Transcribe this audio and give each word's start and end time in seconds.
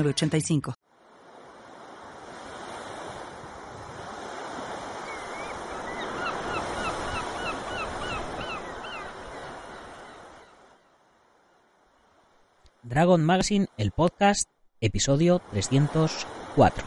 85 0.00 0.74
Dragon 12.82 13.24
Magazine, 13.24 13.68
el 13.78 13.90
podcast, 13.92 14.50
episodio 14.80 15.40
304. 15.52 16.84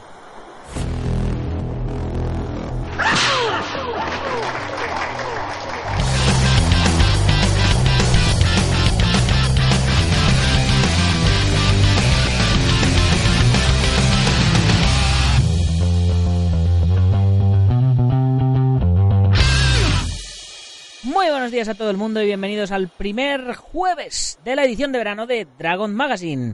Días 21.66 21.76
a 21.76 21.78
todo 21.80 21.90
el 21.90 21.98
mundo 21.98 22.22
y 22.22 22.28
bienvenidos 22.28 22.72
al 22.72 22.90
primer 22.90 23.56
jueves 23.56 24.40
de 24.46 24.56
la 24.56 24.66
edición 24.66 24.92
de 24.92 25.00
verano 25.00 25.26
de 25.26 25.48
Dragon 25.58 25.96
Magazine, 25.96 26.54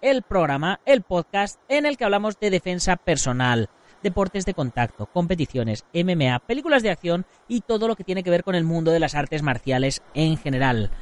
el 0.00 0.22
programa, 0.22 0.78
el 0.84 1.02
podcast 1.02 1.58
en 1.68 1.86
el 1.86 1.96
que 1.96 2.04
hablamos 2.04 2.38
de 2.38 2.50
defensa 2.50 2.94
personal, 2.94 3.68
deportes 4.04 4.46
de 4.46 4.54
contacto, 4.54 5.06
competiciones, 5.06 5.84
MMA, 5.92 6.38
películas 6.46 6.84
de 6.84 6.90
acción 6.90 7.26
y 7.48 7.62
todo 7.62 7.88
lo 7.88 7.96
que 7.96 8.04
tiene 8.04 8.22
que 8.22 8.30
ver 8.30 8.44
con 8.44 8.54
el 8.54 8.62
mundo 8.62 8.92
de 8.92 9.00
las 9.00 9.16
artes 9.16 9.42
marciales 9.42 10.02
en 10.14 10.36
general. 10.36 10.92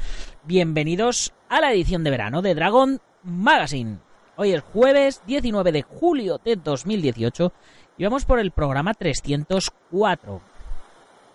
Bienvenidos 0.44 1.34
a 1.50 1.60
la 1.60 1.72
edición 1.72 2.04
de 2.04 2.10
verano 2.10 2.40
de 2.40 2.54
Dragon 2.54 3.02
Magazine. 3.22 3.98
Hoy 4.36 4.52
es 4.52 4.62
jueves 4.62 5.20
19 5.26 5.72
de 5.72 5.82
julio 5.82 6.40
de 6.42 6.56
2018 6.56 7.52
y 7.98 8.04
vamos 8.04 8.24
por 8.24 8.38
el 8.38 8.50
programa 8.50 8.94
304. 8.94 10.40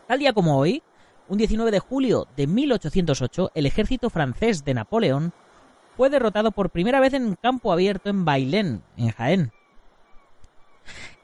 Tal 0.08 0.20
día 0.20 0.34
como 0.34 0.58
hoy, 0.58 0.82
un 1.30 1.38
19 1.38 1.72
de 1.72 1.80
julio 1.80 2.28
de 2.36 2.48
1808, 2.48 3.52
el 3.54 3.66
ejército 3.66 4.10
francés 4.10 4.64
de 4.64 4.74
Napoleón 4.74 5.34
fue 5.96 6.10
derrotado 6.10 6.52
por 6.52 6.70
primera 6.70 7.00
vez 7.00 7.14
en 7.14 7.36
campo 7.36 7.72
abierto 7.72 8.10
en 8.10 8.24
Bailén, 8.24 8.84
en 8.98 9.10
Jaén. 9.10 9.52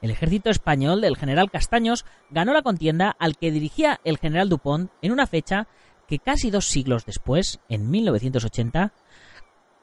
El 0.01 0.11
ejército 0.11 0.49
español 0.49 0.99
del 0.99 1.15
general 1.15 1.49
Castaños 1.49 2.05
ganó 2.29 2.53
la 2.53 2.63
contienda 2.63 3.15
al 3.19 3.37
que 3.37 3.51
dirigía 3.51 4.01
el 4.03 4.17
general 4.17 4.49
Dupont 4.49 4.91
en 5.01 5.11
una 5.11 5.27
fecha 5.27 5.67
que 6.07 6.19
casi 6.19 6.51
dos 6.51 6.65
siglos 6.65 7.05
después, 7.05 7.59
en 7.69 7.89
1980, 7.89 8.91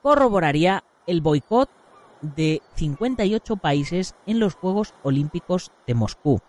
corroboraría 0.02 0.84
el 1.06 1.22
boicot 1.22 1.70
de 2.20 2.60
58 2.74 3.56
países 3.56 4.14
en 4.26 4.38
los 4.41 4.54
Juegos 4.54 4.94
Olímpicos 5.02 5.72
de 5.86 5.94
Moscú. 5.94 6.42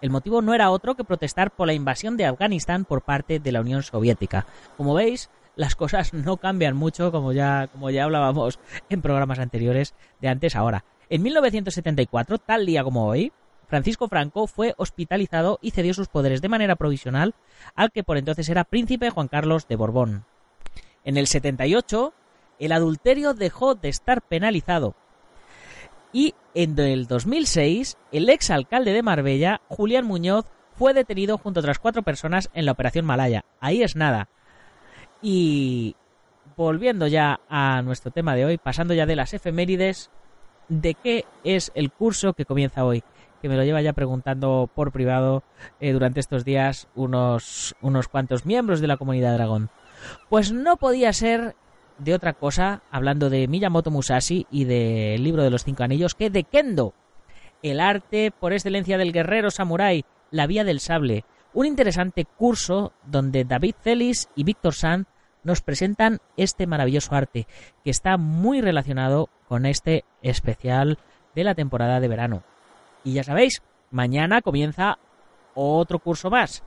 El 0.00 0.10
motivo 0.10 0.40
no 0.40 0.54
era 0.54 0.70
otro 0.70 0.94
que 0.94 1.04
protestar 1.04 1.50
por 1.50 1.66
la 1.66 1.74
invasión 1.74 2.16
de 2.16 2.24
Afganistán 2.24 2.84
por 2.84 3.02
parte 3.02 3.38
de 3.38 3.52
la 3.52 3.60
Unión 3.60 3.82
Soviética. 3.82 4.46
Como 4.76 4.94
veis, 4.94 5.30
las 5.56 5.74
cosas 5.74 6.14
no 6.14 6.38
cambian 6.38 6.76
mucho, 6.76 7.12
como 7.12 7.32
ya, 7.32 7.68
como 7.68 7.90
ya 7.90 8.04
hablábamos 8.04 8.58
en 8.88 9.02
programas 9.02 9.38
anteriores 9.38 9.94
de 10.20 10.28
antes 10.28 10.56
ahora. 10.56 10.84
En 11.10 11.22
1974, 11.22 12.38
tal 12.38 12.64
día 12.64 12.82
como 12.82 13.06
hoy, 13.06 13.32
Francisco 13.68 14.08
Franco 14.08 14.46
fue 14.46 14.74
hospitalizado 14.78 15.58
y 15.60 15.70
cedió 15.70 15.92
sus 15.92 16.08
poderes 16.08 16.40
de 16.40 16.48
manera 16.48 16.76
provisional 16.76 17.34
al 17.74 17.92
que 17.92 18.02
por 18.02 18.16
entonces 18.16 18.48
era 18.48 18.64
príncipe 18.64 19.10
Juan 19.10 19.28
Carlos 19.28 19.68
de 19.68 19.76
Borbón. 19.76 20.24
En 21.04 21.16
el 21.16 21.26
78, 21.26 22.14
el 22.58 22.72
adulterio 22.72 23.34
dejó 23.34 23.74
de 23.74 23.88
estar 23.88 24.22
penalizado 24.22 24.94
y 26.12 26.34
en 26.54 26.78
el 26.78 27.06
2006, 27.06 27.96
el 28.12 28.28
ex 28.28 28.50
alcalde 28.50 28.92
de 28.92 29.02
Marbella, 29.02 29.60
Julián 29.68 30.06
Muñoz, 30.06 30.46
fue 30.72 30.94
detenido 30.94 31.38
junto 31.38 31.60
a 31.60 31.62
otras 31.62 31.78
cuatro 31.78 32.02
personas 32.02 32.50
en 32.54 32.66
la 32.66 32.72
Operación 32.72 33.04
Malaya. 33.04 33.44
Ahí 33.60 33.82
es 33.82 33.96
nada. 33.96 34.28
Y 35.22 35.94
volviendo 36.56 37.06
ya 37.06 37.40
a 37.48 37.82
nuestro 37.82 38.10
tema 38.10 38.34
de 38.34 38.44
hoy, 38.44 38.58
pasando 38.58 38.94
ya 38.94 39.06
de 39.06 39.16
las 39.16 39.34
efemérides, 39.34 40.10
¿de 40.68 40.94
qué 40.94 41.26
es 41.44 41.70
el 41.74 41.92
curso 41.92 42.32
que 42.32 42.46
comienza 42.46 42.84
hoy? 42.84 43.04
Que 43.42 43.48
me 43.48 43.56
lo 43.56 43.64
lleva 43.64 43.82
ya 43.82 43.92
preguntando 43.92 44.70
por 44.74 44.92
privado 44.92 45.42
eh, 45.80 45.92
durante 45.92 46.20
estos 46.20 46.44
días 46.44 46.88
unos, 46.94 47.76
unos 47.80 48.08
cuantos 48.08 48.44
miembros 48.44 48.80
de 48.80 48.86
la 48.86 48.96
comunidad 48.96 49.34
Dragón. 49.34 49.70
Pues 50.28 50.52
no 50.52 50.76
podía 50.76 51.12
ser 51.12 51.56
de 52.00 52.14
otra 52.14 52.32
cosa, 52.32 52.82
hablando 52.90 53.30
de 53.30 53.46
Miyamoto 53.46 53.90
Musashi 53.90 54.46
y 54.50 54.64
del 54.64 55.22
libro 55.22 55.42
de 55.42 55.50
los 55.50 55.64
cinco 55.64 55.84
anillos, 55.84 56.14
que 56.14 56.30
de 56.30 56.44
Kendo, 56.44 56.94
el 57.62 57.78
arte 57.78 58.32
por 58.32 58.52
excelencia 58.52 58.98
del 58.98 59.12
guerrero 59.12 59.50
samurái, 59.50 60.04
la 60.30 60.46
vía 60.46 60.64
del 60.64 60.80
sable, 60.80 61.24
un 61.52 61.66
interesante 61.66 62.24
curso 62.24 62.92
donde 63.04 63.44
David 63.44 63.74
Celis 63.82 64.28
y 64.34 64.44
Víctor 64.44 64.74
Sand 64.74 65.06
nos 65.42 65.60
presentan 65.60 66.18
este 66.36 66.66
maravilloso 66.66 67.14
arte, 67.14 67.46
que 67.84 67.90
está 67.90 68.16
muy 68.16 68.60
relacionado 68.60 69.28
con 69.48 69.66
este 69.66 70.04
especial 70.22 70.98
de 71.34 71.44
la 71.44 71.54
temporada 71.54 72.00
de 72.00 72.08
verano. 72.08 72.42
Y 73.04 73.14
ya 73.14 73.24
sabéis, 73.24 73.62
mañana 73.90 74.42
comienza 74.42 74.98
otro 75.54 75.98
curso 75.98 76.30
más. 76.30 76.62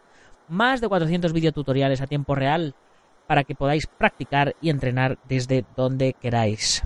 Más 0.48 0.82
de 0.82 0.90
400 0.90 1.34
videotutoriales 1.34 2.02
a 2.02 2.08
tiempo 2.08 2.36
real 2.36 2.76
para 3.28 3.44
que 3.44 3.56
podáis 3.56 3.88
practicar 3.88 4.56
y 4.62 4.70
entrenar 4.70 5.18
desde 5.28 5.66
donde 5.76 6.14
queráis. 6.14 6.84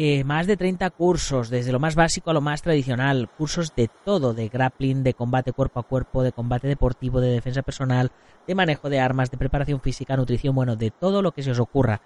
Eh, 0.00 0.22
más 0.22 0.46
de 0.46 0.56
30 0.56 0.90
cursos, 0.90 1.50
desde 1.50 1.72
lo 1.72 1.80
más 1.80 1.96
básico 1.96 2.30
a 2.30 2.32
lo 2.32 2.40
más 2.40 2.62
tradicional, 2.62 3.28
cursos 3.36 3.74
de 3.74 3.90
todo, 4.04 4.32
de 4.32 4.48
grappling, 4.48 5.02
de 5.02 5.14
combate 5.14 5.52
cuerpo 5.52 5.80
a 5.80 5.82
cuerpo, 5.82 6.22
de 6.22 6.30
combate 6.30 6.68
deportivo, 6.68 7.20
de 7.20 7.30
defensa 7.30 7.62
personal, 7.62 8.12
de 8.46 8.54
manejo 8.54 8.90
de 8.90 9.00
armas, 9.00 9.32
de 9.32 9.38
preparación 9.38 9.80
física, 9.80 10.16
nutrición, 10.16 10.54
bueno, 10.54 10.76
de 10.76 10.92
todo 10.92 11.20
lo 11.20 11.32
que 11.32 11.42
se 11.42 11.50
os 11.50 11.58
ocurra. 11.58 12.00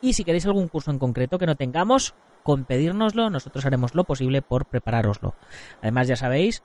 Y 0.00 0.14
si 0.14 0.24
queréis 0.24 0.44
algún 0.46 0.66
curso 0.66 0.90
en 0.90 0.98
concreto 0.98 1.38
que 1.38 1.46
no 1.46 1.54
tengamos, 1.54 2.14
con 2.42 2.64
pedírnoslo, 2.64 3.30
nosotros 3.30 3.64
haremos 3.64 3.94
lo 3.94 4.02
posible 4.02 4.42
por 4.42 4.66
preparároslo. 4.66 5.34
Además, 5.82 6.08
ya 6.08 6.16
sabéis 6.16 6.64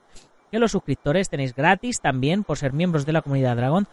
que 0.51 0.59
los 0.59 0.72
suscriptores 0.72 1.30
tenéis 1.30 1.56
gratis 1.56 2.01
también 2.01 2.44
por 2.44 2.57
ser 2.57 2.74
miembros 2.74 3.06
de 3.06 3.13
la 3.13 3.22
comunidad 3.22 3.56
Dragon 3.56 3.88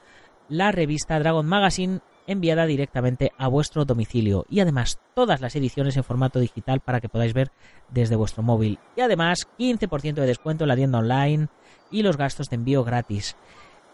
la 0.48 0.72
revista 0.72 1.18
Dragon 1.18 1.46
Magazine 1.46 2.00
enviada 2.26 2.66
directamente 2.66 3.32
a 3.38 3.48
vuestro 3.48 3.84
domicilio 3.84 4.44
y 4.50 4.60
además 4.60 5.00
todas 5.14 5.40
las 5.40 5.56
ediciones 5.56 5.96
en 5.96 6.04
formato 6.04 6.38
digital 6.38 6.80
para 6.80 7.00
que 7.00 7.08
podáis 7.08 7.32
ver 7.32 7.50
desde 7.88 8.16
vuestro 8.16 8.42
móvil 8.42 8.78
y 8.96 9.00
además 9.00 9.48
15% 9.58 10.14
de 10.14 10.26
descuento 10.26 10.64
en 10.64 10.68
la 10.68 10.76
tienda 10.76 10.98
online 10.98 11.48
y 11.90 12.02
los 12.02 12.16
gastos 12.16 12.48
de 12.50 12.56
envío 12.56 12.84
gratis. 12.84 13.36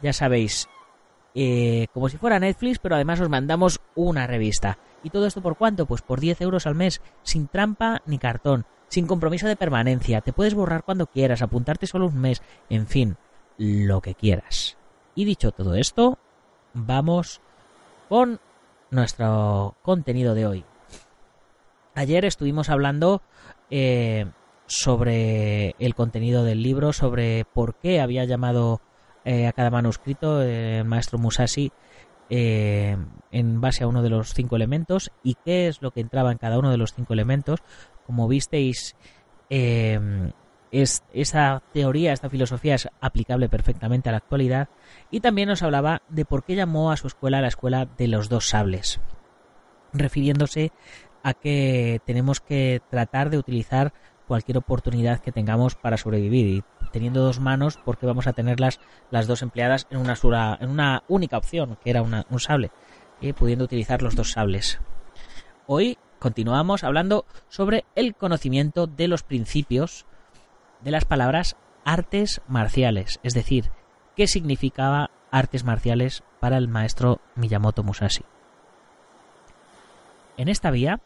Ya 0.02 0.12
sabéis, 0.12 0.68
eh, 1.34 1.86
como 1.94 2.08
si 2.08 2.16
fuera 2.16 2.40
Netflix, 2.40 2.78
pero 2.78 2.96
además 2.96 3.20
os 3.20 3.28
mandamos 3.28 3.80
una 3.94 4.26
revista. 4.26 4.78
¿Y 5.04 5.10
todo 5.10 5.26
esto 5.26 5.40
por 5.40 5.56
cuánto? 5.56 5.86
Pues 5.86 6.02
por 6.02 6.20
10 6.20 6.40
euros 6.40 6.66
al 6.66 6.74
mes, 6.74 7.02
sin 7.22 7.46
trampa 7.46 8.02
ni 8.06 8.18
cartón, 8.18 8.66
sin 8.88 9.06
compromiso 9.06 9.46
de 9.46 9.56
permanencia, 9.56 10.20
te 10.22 10.32
puedes 10.32 10.54
borrar 10.54 10.82
cuando 10.84 11.06
quieras, 11.06 11.42
apuntarte 11.42 11.86
solo 11.86 12.06
un 12.06 12.18
mes, 12.18 12.42
en 12.68 12.86
fin, 12.86 13.16
lo 13.58 14.00
que 14.00 14.14
quieras. 14.14 14.76
Y 15.14 15.24
dicho 15.24 15.52
todo 15.52 15.74
esto, 15.74 16.18
vamos 16.74 17.40
con 18.08 18.40
nuestro 18.90 19.76
contenido 19.82 20.34
de 20.34 20.46
hoy. 20.46 20.64
Ayer 21.94 22.24
estuvimos 22.24 22.68
hablando 22.68 23.22
eh, 23.70 24.26
sobre 24.66 25.76
el 25.78 25.94
contenido 25.94 26.44
del 26.44 26.62
libro, 26.62 26.92
sobre 26.92 27.44
por 27.44 27.76
qué 27.76 28.00
había 28.00 28.24
llamado 28.24 28.80
eh, 29.24 29.46
a 29.46 29.52
cada 29.52 29.70
manuscrito 29.70 30.42
el 30.42 30.84
maestro 30.84 31.18
Musashi 31.18 31.72
eh, 32.30 32.96
en 33.30 33.60
base 33.60 33.84
a 33.84 33.86
uno 33.86 34.02
de 34.02 34.10
los 34.10 34.34
cinco 34.34 34.56
elementos 34.56 35.12
y 35.22 35.36
qué 35.44 35.68
es 35.68 35.82
lo 35.82 35.92
que 35.92 36.00
entraba 36.00 36.32
en 36.32 36.38
cada 36.38 36.58
uno 36.58 36.70
de 36.70 36.76
los 36.76 36.92
cinco 36.92 37.12
elementos. 37.12 37.60
Como 38.06 38.28
visteis, 38.28 38.96
es, 40.82 41.04
esa 41.12 41.62
teoría, 41.72 42.12
esta 42.12 42.28
filosofía 42.28 42.74
es 42.74 42.88
aplicable 43.00 43.48
perfectamente 43.48 44.08
a 44.08 44.12
la 44.12 44.18
actualidad. 44.18 44.68
Y 45.10 45.20
también 45.20 45.48
nos 45.48 45.62
hablaba 45.62 46.02
de 46.08 46.24
por 46.24 46.42
qué 46.42 46.56
llamó 46.56 46.90
a 46.90 46.96
su 46.96 47.06
escuela 47.06 47.40
la 47.40 47.48
escuela 47.48 47.86
de 47.86 48.08
los 48.08 48.28
dos 48.28 48.48
sables, 48.48 49.00
refiriéndose 49.92 50.72
a 51.22 51.32
que 51.32 52.00
tenemos 52.04 52.40
que 52.40 52.82
tratar 52.90 53.30
de 53.30 53.38
utilizar 53.38 53.92
cualquier 54.26 54.58
oportunidad 54.58 55.20
que 55.20 55.30
tengamos 55.30 55.76
para 55.76 55.96
sobrevivir. 55.96 56.46
Y 56.48 56.64
teniendo 56.90 57.22
dos 57.22 57.38
manos 57.38 57.78
porque 57.84 58.06
vamos 58.06 58.26
a 58.26 58.32
tenerlas 58.32 58.80
las 59.12 59.28
dos 59.28 59.42
empleadas 59.42 59.86
en 59.90 59.98
una 59.98 60.16
sola, 60.16 60.58
en 60.60 60.70
una 60.70 61.04
única 61.06 61.38
opción 61.38 61.78
que 61.84 61.90
era 61.90 62.02
un 62.02 62.40
sable 62.40 62.72
y 63.20 63.32
pudiendo 63.32 63.64
utilizar 63.64 64.02
los 64.02 64.16
dos 64.16 64.32
sables. 64.32 64.80
Hoy 65.66 65.98
continuamos 66.18 66.82
hablando 66.82 67.26
sobre 67.48 67.84
el 67.94 68.16
conocimiento 68.16 68.86
de 68.88 69.08
los 69.08 69.22
principios 69.22 70.04
de 70.84 70.90
las 70.90 71.04
palabras 71.04 71.56
artes 71.84 72.40
marciales 72.46 73.18
es 73.22 73.34
decir 73.34 73.70
qué 74.16 74.26
significaba 74.26 75.10
artes 75.30 75.64
marciales 75.64 76.22
para 76.40 76.58
el 76.58 76.68
maestro 76.68 77.20
Miyamoto 77.34 77.82
Musashi 77.82 78.24
en 80.36 80.48
esta 80.48 80.70
vía 80.70 81.00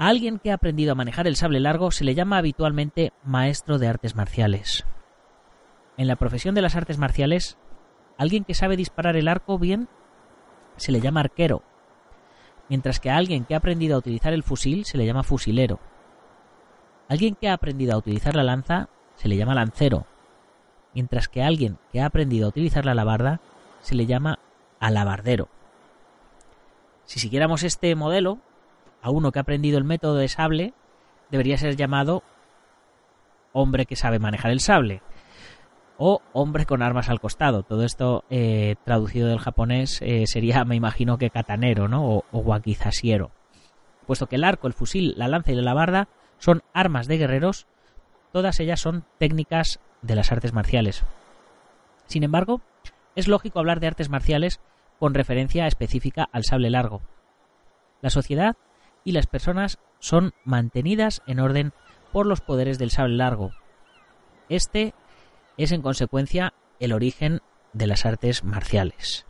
a 0.00 0.08
alguien 0.08 0.38
que 0.38 0.50
ha 0.50 0.54
aprendido 0.54 0.92
a 0.92 0.94
manejar 0.94 1.26
el 1.26 1.36
sable 1.36 1.60
largo 1.60 1.90
se 1.90 2.04
le 2.04 2.14
llama 2.14 2.38
habitualmente 2.38 3.12
maestro 3.22 3.78
de 3.78 3.86
artes 3.86 4.16
marciales. 4.16 4.86
En 5.98 6.06
la 6.06 6.16
profesión 6.16 6.54
de 6.54 6.62
las 6.62 6.74
artes 6.74 6.96
marciales, 6.96 7.58
alguien 8.16 8.44
que 8.44 8.54
sabe 8.54 8.78
disparar 8.78 9.16
el 9.16 9.28
arco 9.28 9.58
bien 9.58 9.88
se 10.76 10.90
le 10.90 11.02
llama 11.02 11.20
arquero, 11.20 11.62
mientras 12.70 12.98
que 12.98 13.10
a 13.10 13.18
alguien 13.18 13.44
que 13.44 13.52
ha 13.52 13.58
aprendido 13.58 13.94
a 13.94 13.98
utilizar 13.98 14.32
el 14.32 14.42
fusil 14.42 14.86
se 14.86 14.96
le 14.96 15.04
llama 15.04 15.22
fusilero. 15.22 15.80
Alguien 17.10 17.34
que 17.34 17.48
ha 17.48 17.54
aprendido 17.54 17.92
a 17.92 17.98
utilizar 17.98 18.36
la 18.36 18.44
lanza 18.44 18.88
se 19.16 19.26
le 19.26 19.36
llama 19.36 19.56
lancero, 19.56 20.06
mientras 20.94 21.26
que 21.26 21.42
a 21.42 21.48
alguien 21.48 21.76
que 21.90 22.00
ha 22.00 22.06
aprendido 22.06 22.46
a 22.46 22.50
utilizar 22.50 22.84
la 22.84 22.92
alabarda 22.92 23.40
se 23.80 23.96
le 23.96 24.06
llama 24.06 24.38
alabardero. 24.78 25.48
Si 27.06 27.18
siguiéramos 27.18 27.64
este 27.64 27.92
modelo, 27.96 28.38
a 29.02 29.10
uno 29.10 29.32
que 29.32 29.40
ha 29.40 29.42
aprendido 29.42 29.76
el 29.76 29.82
método 29.82 30.14
de 30.14 30.28
sable 30.28 30.72
debería 31.32 31.58
ser 31.58 31.74
llamado 31.74 32.22
hombre 33.52 33.86
que 33.86 33.96
sabe 33.96 34.20
manejar 34.20 34.52
el 34.52 34.60
sable 34.60 35.02
o 35.98 36.22
hombre 36.32 36.64
con 36.64 36.80
armas 36.80 37.08
al 37.08 37.18
costado. 37.18 37.64
Todo 37.64 37.82
esto 37.82 38.22
eh, 38.30 38.76
traducido 38.84 39.26
del 39.26 39.40
japonés 39.40 39.98
eh, 40.00 40.28
sería, 40.28 40.64
me 40.64 40.76
imagino, 40.76 41.18
que 41.18 41.30
katanero, 41.30 41.88
¿no? 41.88 42.08
O, 42.08 42.24
o. 42.30 42.60
Puesto 44.06 44.28
que 44.28 44.36
el 44.36 44.44
arco, 44.44 44.68
el 44.68 44.74
fusil, 44.74 45.14
la 45.16 45.26
lanza 45.26 45.50
y 45.50 45.56
la 45.56 45.62
labarda 45.62 46.08
son 46.40 46.62
armas 46.74 47.06
de 47.06 47.18
guerreros, 47.18 47.68
todas 48.32 48.58
ellas 48.58 48.80
son 48.80 49.04
técnicas 49.18 49.78
de 50.02 50.16
las 50.16 50.32
artes 50.32 50.52
marciales. 50.52 51.04
Sin 52.06 52.24
embargo, 52.24 52.60
es 53.14 53.28
lógico 53.28 53.60
hablar 53.60 53.78
de 53.78 53.86
artes 53.86 54.08
marciales 54.08 54.60
con 54.98 55.14
referencia 55.14 55.66
específica 55.68 56.28
al 56.32 56.44
sable 56.44 56.70
largo. 56.70 57.02
La 58.00 58.10
sociedad 58.10 58.56
y 59.04 59.12
las 59.12 59.26
personas 59.26 59.78
son 60.00 60.32
mantenidas 60.44 61.22
en 61.26 61.38
orden 61.40 61.72
por 62.12 62.26
los 62.26 62.40
poderes 62.40 62.78
del 62.78 62.90
sable 62.90 63.16
largo. 63.16 63.52
Este 64.48 64.94
es 65.56 65.72
en 65.72 65.82
consecuencia 65.82 66.54
el 66.80 66.92
origen 66.92 67.40
de 67.72 67.86
las 67.86 68.06
artes 68.06 68.42
marciales. 68.42 69.26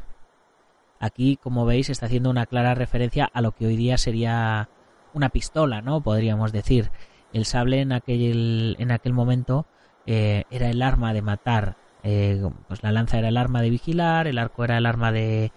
Aquí, 0.98 1.36
como 1.36 1.64
veis, 1.66 1.90
está 1.90 2.06
haciendo 2.06 2.30
una 2.30 2.46
clara 2.46 2.74
referencia 2.74 3.28
a 3.32 3.40
lo 3.40 3.52
que 3.52 3.66
hoy 3.66 3.76
día 3.76 3.98
sería 3.98 4.68
una 5.14 5.28
pistola, 5.28 5.80
¿no? 5.82 6.00
Podríamos 6.00 6.52
decir. 6.52 6.90
El 7.32 7.44
sable 7.44 7.80
en 7.80 7.92
aquel, 7.92 8.74
en 8.80 8.90
aquel 8.90 9.12
momento 9.12 9.66
eh, 10.04 10.44
era 10.50 10.68
el 10.68 10.82
arma 10.82 11.12
de 11.12 11.22
matar. 11.22 11.76
Eh, 12.02 12.42
pues 12.66 12.82
la 12.82 12.90
lanza 12.90 13.18
era 13.18 13.28
el 13.28 13.36
arma 13.36 13.62
de 13.62 13.70
vigilar, 13.70 14.26
el 14.26 14.38
arco 14.38 14.64
era 14.64 14.78
el 14.78 14.86
arma 14.86 15.12
de, 15.12 15.52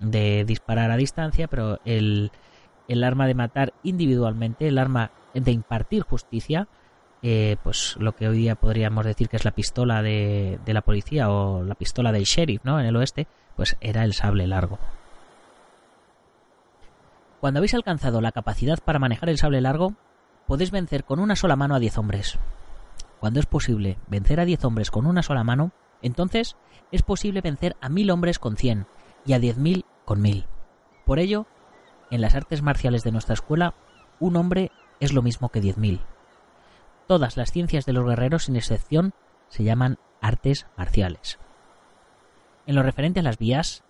de 0.00 0.44
disparar 0.46 0.90
a 0.90 0.96
distancia, 0.96 1.48
pero 1.48 1.80
el, 1.84 2.30
el 2.88 3.04
arma 3.04 3.26
de 3.26 3.34
matar 3.34 3.74
individualmente, 3.82 4.68
el 4.68 4.78
arma 4.78 5.10
de 5.34 5.52
impartir 5.52 6.02
justicia, 6.02 6.68
eh, 7.22 7.56
pues 7.62 7.96
lo 7.98 8.14
que 8.14 8.28
hoy 8.28 8.36
día 8.36 8.54
podríamos 8.54 9.04
decir 9.04 9.28
que 9.28 9.36
es 9.36 9.44
la 9.44 9.52
pistola 9.52 10.02
de, 10.02 10.58
de, 10.64 10.74
la 10.74 10.82
policía 10.82 11.30
o 11.30 11.62
la 11.62 11.74
pistola 11.74 12.10
del 12.10 12.24
sheriff, 12.24 12.64
¿no? 12.64 12.80
En 12.80 12.86
el 12.86 12.96
oeste, 12.96 13.26
pues 13.56 13.76
era 13.80 14.04
el 14.04 14.12
sable 14.12 14.46
largo. 14.46 14.78
Cuando 17.42 17.58
habéis 17.58 17.74
alcanzado 17.74 18.20
la 18.20 18.30
capacidad 18.30 18.78
para 18.78 19.00
manejar 19.00 19.28
el 19.28 19.36
sable 19.36 19.60
largo, 19.60 19.96
podéis 20.46 20.70
vencer 20.70 21.02
con 21.02 21.18
una 21.18 21.34
sola 21.34 21.56
mano 21.56 21.74
a 21.74 21.80
10 21.80 21.98
hombres. 21.98 22.38
Cuando 23.18 23.40
es 23.40 23.46
posible 23.46 23.98
vencer 24.06 24.38
a 24.38 24.44
10 24.44 24.64
hombres 24.64 24.92
con 24.92 25.06
una 25.06 25.24
sola 25.24 25.42
mano, 25.42 25.72
entonces 26.02 26.54
es 26.92 27.02
posible 27.02 27.40
vencer 27.40 27.74
a 27.80 27.88
1000 27.88 28.12
hombres 28.12 28.38
con 28.38 28.56
100 28.56 28.86
y 29.26 29.32
a 29.32 29.40
10.000 29.40 29.84
con 30.04 30.22
1000. 30.22 30.46
Por 31.04 31.18
ello, 31.18 31.48
en 32.12 32.20
las 32.20 32.36
artes 32.36 32.62
marciales 32.62 33.02
de 33.02 33.10
nuestra 33.10 33.34
escuela, 33.34 33.74
un 34.20 34.36
hombre 34.36 34.70
es 35.00 35.12
lo 35.12 35.20
mismo 35.20 35.48
que 35.48 35.60
10.000. 35.60 35.98
Todas 37.08 37.36
las 37.36 37.50
ciencias 37.50 37.86
de 37.86 37.92
los 37.92 38.06
guerreros, 38.06 38.44
sin 38.44 38.54
excepción, 38.54 39.14
se 39.48 39.64
llaman 39.64 39.98
artes 40.20 40.68
marciales. 40.76 41.40
En 42.68 42.76
lo 42.76 42.84
referente 42.84 43.18
a 43.18 43.24
las 43.24 43.38
vías, 43.38 43.82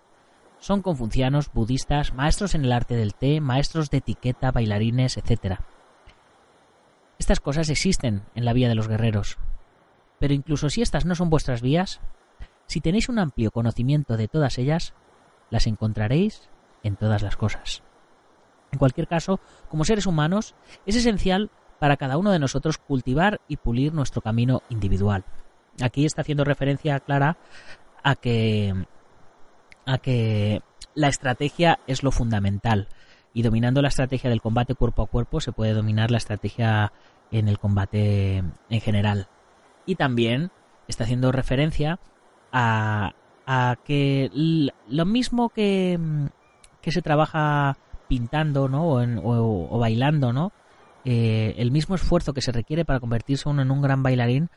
son 0.63 0.81
confucianos, 0.81 1.51
budistas, 1.53 2.13
maestros 2.13 2.55
en 2.55 2.63
el 2.63 2.71
arte 2.71 2.95
del 2.95 3.15
té, 3.15 3.41
maestros 3.41 3.89
de 3.89 3.97
etiqueta, 3.97 4.49
bailarines, 4.49 5.17
etc. 5.17 5.59
Estas 7.19 7.41
cosas 7.41 7.69
existen 7.69 8.23
en 8.33 8.45
la 8.45 8.53
vía 8.53 8.69
de 8.69 8.75
los 8.75 8.87
guerreros. 8.87 9.37
Pero 10.19 10.33
incluso 10.33 10.69
si 10.69 10.81
estas 10.81 11.03
no 11.03 11.15
son 11.15 11.29
vuestras 11.29 11.61
vías, 11.61 11.99
si 12.65 12.79
tenéis 12.79 13.09
un 13.09 13.19
amplio 13.19 13.51
conocimiento 13.51 14.15
de 14.15 14.29
todas 14.29 14.57
ellas, 14.57 14.93
las 15.49 15.67
encontraréis 15.67 16.47
en 16.81 16.95
todas 16.95 17.23
las 17.23 17.35
cosas. 17.35 17.83
En 18.71 18.79
cualquier 18.79 19.09
caso, 19.09 19.41
como 19.67 19.83
seres 19.83 20.05
humanos, 20.05 20.55
es 20.85 20.95
esencial 20.95 21.51
para 21.77 21.97
cada 21.97 22.17
uno 22.17 22.31
de 22.31 22.39
nosotros 22.39 22.77
cultivar 22.77 23.41
y 23.49 23.57
pulir 23.57 23.93
nuestro 23.93 24.21
camino 24.21 24.63
individual. 24.69 25.25
Aquí 25.81 26.05
está 26.05 26.21
haciendo 26.21 26.45
referencia 26.45 27.01
clara 27.01 27.35
a 28.01 28.15
que 28.15 28.85
a 29.85 29.97
que 29.97 30.61
la 30.95 31.07
estrategia 31.07 31.79
es 31.87 32.03
lo 32.03 32.11
fundamental 32.11 32.87
y 33.33 33.41
dominando 33.41 33.81
la 33.81 33.87
estrategia 33.87 34.29
del 34.29 34.41
combate 34.41 34.75
cuerpo 34.75 35.01
a 35.01 35.07
cuerpo 35.07 35.41
se 35.41 35.51
puede 35.51 35.73
dominar 35.73 36.11
la 36.11 36.17
estrategia 36.17 36.93
en 37.31 37.47
el 37.47 37.59
combate 37.59 38.37
en 38.37 38.81
general. 38.81 39.27
Y 39.85 39.95
también 39.95 40.51
está 40.87 41.03
haciendo 41.03 41.31
referencia 41.31 41.99
a, 42.51 43.13
a 43.45 43.77
que 43.83 44.29
lo 44.87 45.05
mismo 45.05 45.49
que, 45.49 45.99
que 46.81 46.91
se 46.91 47.01
trabaja 47.01 47.77
pintando, 48.07 48.67
¿no? 48.67 48.89
O, 48.89 49.79
bailando, 49.79 50.33
¿no? 50.33 50.51
Eh, 51.05 51.55
el 51.57 51.71
mismo 51.71 51.95
esfuerzo 51.95 52.33
que 52.33 52.41
se 52.41 52.51
requiere 52.51 52.85
para 52.85 52.99
convertirse 52.99 53.49
uno 53.49 53.61
en 53.61 53.71
un 53.71 53.81
gran 53.81 54.03
bailarín 54.03 54.49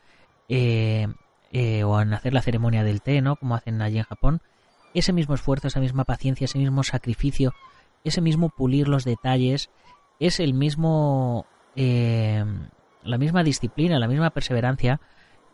eh, 0.49 1.09
eh, 1.51 1.83
o 1.83 2.01
en 2.01 2.13
hacer 2.13 2.35
la 2.35 2.43
ceremonia 2.43 2.85
del 2.85 3.03
té, 3.03 3.21
¿no? 3.23 3.37
Como 3.37 3.55
hacen 3.55 3.81
allí 3.83 3.99
en 3.99 4.05
Japón, 4.05 4.43
ese 4.95 5.13
mismo 5.13 5.35
esfuerzo, 5.35 5.69
esa 5.69 5.81
misma 5.81 6.05
paciencia, 6.05 6.47
ese 6.47 6.59
mismo 6.59 6.83
sacrificio, 6.83 7.53
ese 8.05 8.21
mismo 8.21 8.49
pulir 8.49 8.89
los 8.89 9.05
detalles, 9.05 9.71
es 10.21 10.41
el 10.41 10.55
mismo, 10.55 11.47
la 11.75 13.19
misma 13.19 13.43
disciplina, 13.43 13.99
la 13.99 14.09
misma 14.09 14.31
perseverancia 14.31 15.01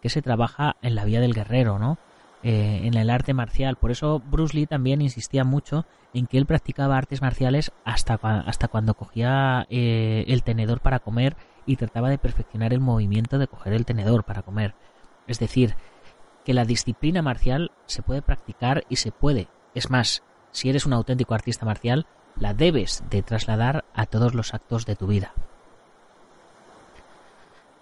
que 0.01 0.09
se 0.09 0.23
trabaja 0.23 0.77
en 0.83 0.95
la 0.95 1.05
vía 1.05 1.21
del 1.21 1.35
guerrero, 1.35 1.79
¿no? 1.79 1.99
en 2.43 2.95
el 2.95 3.11
arte 3.11 3.35
marcial. 3.35 3.77
Por 3.77 3.91
eso 3.91 4.21
Bruce 4.21 4.57
Lee 4.57 4.67
también 4.67 5.01
insistía 5.01 5.45
mucho 5.45 5.87
en 6.15 6.27
que 6.27 6.39
él 6.39 6.47
practicaba 6.47 6.97
artes 6.97 7.23
marciales 7.23 7.73
hasta, 7.85 8.15
hasta 8.15 8.69
cuando 8.69 8.95
cogía 8.95 9.67
eh, 9.71 10.25
el 10.29 10.43
tenedor 10.43 10.81
para 10.81 10.99
comer 10.99 11.37
y 11.67 11.77
trataba 11.77 12.11
de 12.11 12.19
perfeccionar 12.19 12.73
el 12.73 12.81
movimiento 12.81 13.39
de 13.39 13.47
coger 13.47 13.73
el 13.73 13.87
tenedor 13.87 14.25
para 14.25 14.43
comer. 14.43 14.75
Es 15.27 15.39
decir, 15.39 15.77
que 16.45 16.55
la 16.55 16.65
disciplina 16.65 17.23
marcial 17.23 17.71
se 17.87 18.03
puede 18.03 18.23
practicar 18.23 18.85
y 18.89 18.97
se 18.97 19.13
puede. 19.13 19.49
Es 19.75 19.91
más, 19.91 20.23
si 20.51 20.69
eres 20.69 20.87
un 20.87 20.93
auténtico 20.93 21.35
artista 21.35 21.65
marcial, 21.65 22.07
la 22.37 22.55
debes 22.55 23.03
de 23.11 23.23
trasladar 23.23 23.85
a 23.95 24.07
todos 24.07 24.35
los 24.35 24.55
actos 24.55 24.87
de 24.87 24.97
tu 24.97 25.07
vida. 25.07 25.35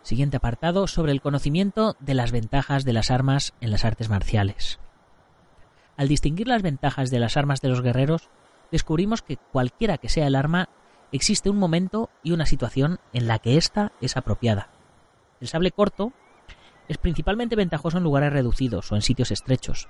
Siguiente 0.02 0.38
apartado 0.38 0.86
sobre 0.86 1.12
el 1.12 1.20
conocimiento 1.20 1.96
de 2.00 2.14
las 2.14 2.32
ventajas 2.32 2.84
de 2.84 2.92
las 2.92 3.10
armas 3.10 3.52
en 3.60 3.70
las 3.70 3.84
artes 3.84 4.08
marciales. 4.08 4.80
Al 5.96 6.08
distinguir 6.08 6.48
las 6.48 6.62
ventajas 6.62 7.10
de 7.10 7.20
las 7.20 7.36
armas 7.36 7.60
de 7.60 7.68
los 7.68 7.82
guerreros, 7.82 8.30
descubrimos 8.70 9.22
que 9.22 9.36
cualquiera 9.36 9.98
que 9.98 10.08
sea 10.08 10.26
el 10.26 10.34
arma, 10.34 10.68
existe 11.12 11.50
un 11.50 11.58
momento 11.58 12.08
y 12.22 12.32
una 12.32 12.46
situación 12.46 12.98
en 13.12 13.26
la 13.26 13.38
que 13.38 13.56
ésta 13.56 13.92
es 14.00 14.16
apropiada. 14.16 14.70
El 15.40 15.48
sable 15.48 15.70
corto 15.70 16.12
es 16.90 16.98
principalmente 16.98 17.54
ventajoso 17.54 17.98
en 17.98 18.02
lugares 18.02 18.32
reducidos 18.32 18.90
o 18.90 18.96
en 18.96 19.02
sitios 19.02 19.30
estrechos, 19.30 19.88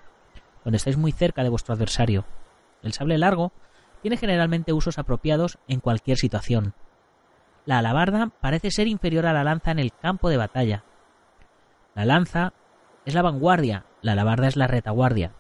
donde 0.64 0.76
estáis 0.76 0.98
muy 0.98 1.12
cerca 1.12 1.42
de 1.42 1.48
vuestro 1.48 1.72
adversario. 1.74 2.26
El 2.82 2.92
sable 2.92 3.16
largo 3.16 3.52
tiene 4.02 4.18
generalmente 4.18 4.74
usos 4.74 4.98
apropiados 4.98 5.58
en 5.66 5.80
cualquier 5.80 6.18
situación. 6.18 6.74
La 7.64 7.78
alabarda 7.78 8.32
parece 8.42 8.70
ser 8.70 8.86
inferior 8.86 9.24
a 9.24 9.32
la 9.32 9.44
lanza 9.44 9.70
en 9.70 9.78
el 9.78 9.94
campo 9.94 10.28
de 10.28 10.36
batalla. 10.36 10.84
La 11.94 12.04
lanza 12.04 12.52
es 13.06 13.14
la 13.14 13.22
vanguardia, 13.22 13.86
la 14.02 14.12
alabarda 14.12 14.48
es 14.48 14.56
la 14.56 14.66
retaguardia. 14.66 15.32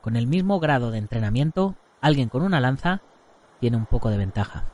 Con 0.00 0.14
el 0.14 0.28
mismo 0.28 0.60
grado 0.60 0.92
de 0.92 0.98
entrenamiento, 0.98 1.74
alguien 2.00 2.28
con 2.28 2.42
una 2.42 2.60
lanza 2.60 3.00
tiene 3.58 3.76
un 3.76 3.86
poco 3.86 4.10
de 4.10 4.18
ventaja. 4.18 4.66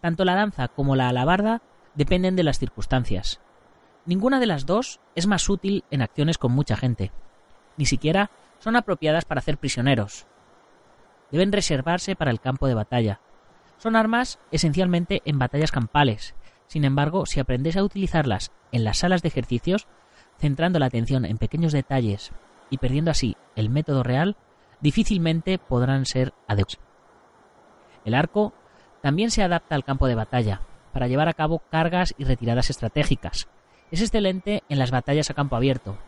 Tanto 0.00 0.24
la 0.24 0.34
lanza 0.34 0.68
como 0.68 0.96
la 0.96 1.10
alabarda 1.10 1.60
dependen 1.94 2.36
de 2.36 2.44
las 2.44 2.58
circunstancias. 2.58 3.38
Ninguna 4.04 4.40
de 4.40 4.46
las 4.46 4.66
dos 4.66 5.00
es 5.14 5.26
más 5.26 5.48
útil 5.48 5.84
en 5.90 6.02
acciones 6.02 6.38
con 6.38 6.52
mucha 6.52 6.76
gente. 6.76 7.12
Ni 7.76 7.86
siquiera 7.86 8.30
son 8.58 8.76
apropiadas 8.76 9.24
para 9.24 9.38
hacer 9.38 9.58
prisioneros. 9.58 10.26
Deben 11.30 11.52
reservarse 11.52 12.16
para 12.16 12.30
el 12.30 12.40
campo 12.40 12.66
de 12.66 12.74
batalla. 12.74 13.20
Son 13.78 13.96
armas 13.96 14.38
esencialmente 14.50 15.22
en 15.24 15.38
batallas 15.38 15.72
campales. 15.72 16.34
Sin 16.66 16.84
embargo, 16.84 17.26
si 17.26 17.40
aprendes 17.40 17.76
a 17.76 17.84
utilizarlas 17.84 18.52
en 18.70 18.84
las 18.84 18.98
salas 18.98 19.22
de 19.22 19.28
ejercicios, 19.28 19.86
centrando 20.38 20.78
la 20.78 20.86
atención 20.86 21.24
en 21.24 21.38
pequeños 21.38 21.72
detalles 21.72 22.32
y 22.70 22.78
perdiendo 22.78 23.10
así 23.10 23.36
el 23.56 23.70
método 23.70 24.02
real, 24.02 24.36
difícilmente 24.80 25.58
podrán 25.58 26.06
ser 26.06 26.32
adecuados. 26.48 26.80
El 28.04 28.14
arco 28.14 28.52
también 29.00 29.30
se 29.30 29.42
adapta 29.42 29.74
al 29.74 29.84
campo 29.84 30.06
de 30.06 30.14
batalla 30.14 30.60
para 30.92 31.06
llevar 31.06 31.28
a 31.28 31.34
cabo 31.34 31.60
cargas 31.70 32.14
y 32.18 32.24
retiradas 32.24 32.70
estratégicas. 32.70 33.48
Es 33.92 34.00
excelente 34.00 34.62
en 34.70 34.78
las 34.78 34.90
batallas 34.90 35.28
a 35.28 35.34
campo 35.34 35.54
abierto, 35.54 35.98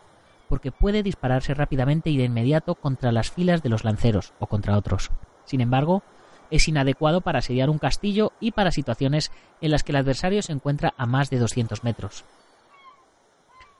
porque 0.49 0.71
puede 0.71 1.03
dispararse 1.03 1.53
rápidamente 1.53 2.09
y 2.09 2.17
de 2.17 2.23
inmediato 2.23 2.73
contra 2.73 3.11
las 3.11 3.29
filas 3.29 3.61
de 3.61 3.69
los 3.69 3.83
lanceros 3.83 4.33
o 4.39 4.47
contra 4.47 4.75
otros. 4.75 5.11
Sin 5.45 5.61
embargo, 5.61 6.01
es 6.49 6.67
inadecuado 6.67 7.21
para 7.21 7.39
asediar 7.39 7.69
un 7.69 7.77
castillo 7.77 8.33
y 8.39 8.53
para 8.53 8.71
situaciones 8.71 9.31
en 9.61 9.69
las 9.69 9.83
que 9.83 9.91
el 9.91 9.97
adversario 9.97 10.41
se 10.41 10.51
encuentra 10.51 10.95
a 10.97 11.05
más 11.05 11.29
de 11.29 11.37
200 11.37 11.83
metros. 11.83 12.25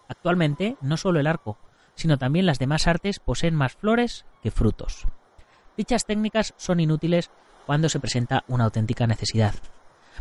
Actualmente, 0.07 0.77
no 0.81 0.97
solo 0.97 1.19
el 1.19 1.25
arco, 1.25 1.57
sino 1.95 2.19
también 2.19 2.45
las 2.45 2.59
demás 2.59 2.85
artes 2.85 3.19
poseen 3.19 3.55
más 3.55 3.73
flores 3.73 4.25
que 4.43 4.51
frutos. 4.51 5.05
Dichas 5.77 6.05
técnicas 6.05 6.53
son 6.57 6.79
inútiles 6.79 7.31
cuando 7.65 7.89
se 7.89 7.99
presenta 7.99 8.43
una 8.47 8.65
auténtica 8.65 9.07
necesidad. 9.07 9.55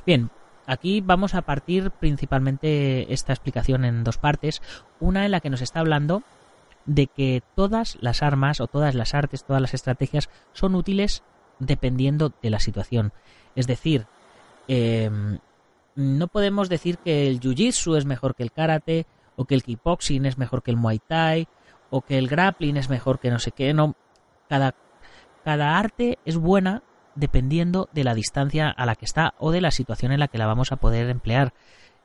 Bien, 0.06 0.30
aquí 0.66 1.00
vamos 1.00 1.34
a 1.34 1.42
partir 1.42 1.90
principalmente 1.90 3.12
esta 3.12 3.32
explicación 3.32 3.84
en 3.84 4.04
dos 4.04 4.18
partes. 4.18 4.62
Una 5.00 5.24
en 5.24 5.30
la 5.30 5.40
que 5.40 5.50
nos 5.50 5.62
está 5.62 5.80
hablando 5.80 6.22
de 6.86 7.06
que 7.06 7.42
todas 7.54 7.96
las 8.00 8.22
armas 8.22 8.60
o 8.60 8.66
todas 8.66 8.94
las 8.94 9.14
artes, 9.14 9.44
todas 9.44 9.62
las 9.62 9.74
estrategias 9.74 10.28
son 10.52 10.74
útiles 10.74 11.22
dependiendo 11.58 12.32
de 12.42 12.50
la 12.50 12.60
situación. 12.60 13.12
Es 13.54 13.66
decir, 13.66 14.06
em, 14.68 15.38
no 15.94 16.28
podemos 16.28 16.68
decir 16.68 16.98
que 16.98 17.28
el 17.28 17.40
jiu-jitsu 17.40 17.96
es 17.96 18.04
mejor 18.04 18.34
que 18.34 18.42
el 18.42 18.52
karate 18.52 19.06
o 19.36 19.44
que 19.44 19.54
el 19.54 19.62
kickboxing 19.62 20.26
es 20.26 20.38
mejor 20.38 20.62
que 20.62 20.70
el 20.70 20.76
muay 20.76 20.98
thai 20.98 21.48
o 21.90 22.02
que 22.02 22.18
el 22.18 22.28
grappling 22.28 22.76
es 22.76 22.88
mejor 22.88 23.18
que 23.20 23.30
no 23.30 23.38
sé 23.38 23.52
qué. 23.52 23.72
No, 23.72 23.94
cada, 24.48 24.74
cada 25.44 25.78
arte 25.78 26.18
es 26.24 26.36
buena 26.36 26.82
dependiendo 27.14 27.88
de 27.92 28.04
la 28.04 28.14
distancia 28.14 28.70
a 28.70 28.86
la 28.86 28.96
que 28.96 29.04
está 29.04 29.34
o 29.38 29.50
de 29.50 29.60
la 29.60 29.70
situación 29.70 30.12
en 30.12 30.20
la 30.20 30.28
que 30.28 30.38
la 30.38 30.46
vamos 30.46 30.72
a 30.72 30.76
poder 30.76 31.08
emplear. 31.10 31.52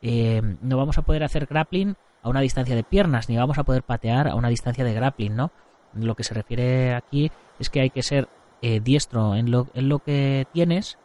Eh, 0.02 0.42
no 0.62 0.78
vamos 0.78 0.98
a 0.98 1.02
poder 1.02 1.24
hacer 1.24 1.46
grappling 1.46 1.96
a 2.22 2.30
una 2.30 2.42
distancia 2.42 2.76
de 2.76 2.84
piernas, 2.84 3.30
ni 3.30 3.38
vamos 3.38 3.58
a 3.58 3.64
poder 3.64 3.84
patear 3.84 4.28
a 4.28 4.36
una 4.36 4.50
distancia 4.50 4.84
de 4.84 4.94
grappling, 4.94 5.36
¿no? 5.36 5.52
Lo 5.94 6.16
que 6.16 6.24
se 6.24 6.34
refiere 6.34 6.94
aquí 6.94 7.32
es 7.60 7.70
que 7.70 7.82
hay 7.82 7.90
que 7.90 8.04
ser 8.04 8.30
eh, 8.62 8.80
diestro 8.80 9.36
en 9.36 9.52
lo, 9.52 9.68
en 9.74 9.90
lo 9.90 10.00
que 10.00 10.48
tienes 10.54 10.98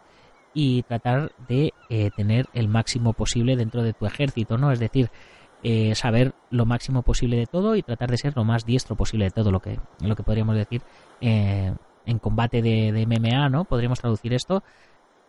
y 0.52 0.82
tratar 0.82 1.32
de 1.49 1.73
eh, 1.88 2.11
tener 2.16 2.46
el 2.52 2.68
máximo 2.68 3.12
posible 3.12 3.56
dentro 3.56 3.82
de 3.82 3.92
tu 3.92 4.06
ejército, 4.06 4.58
¿no? 4.58 4.70
Es 4.73 4.78
decir, 4.78 5.11
saber 5.94 6.34
lo 6.50 6.66
máximo 6.66 7.00
posible 7.00 7.38
de 7.38 7.46
todo 7.46 7.75
y 7.75 7.82
tratar 7.82 8.11
de 8.11 8.18
ser 8.18 8.37
lo 8.37 8.44
más 8.44 8.66
diestro 8.66 8.96
posible 8.96 9.25
de 9.25 9.30
todo, 9.30 9.50
lo 9.50 9.61
que, 9.61 9.80
lo 10.00 10.14
que 10.14 10.23
podríamos 10.23 10.56
decir 10.56 10.82
en 12.06 12.18
combate 12.18 12.62
de, 12.62 13.06
MMA, 13.06 13.49
¿no? 13.49 13.64
Podríamos 13.64 14.00
traducir 14.00 14.34
esto 14.34 14.62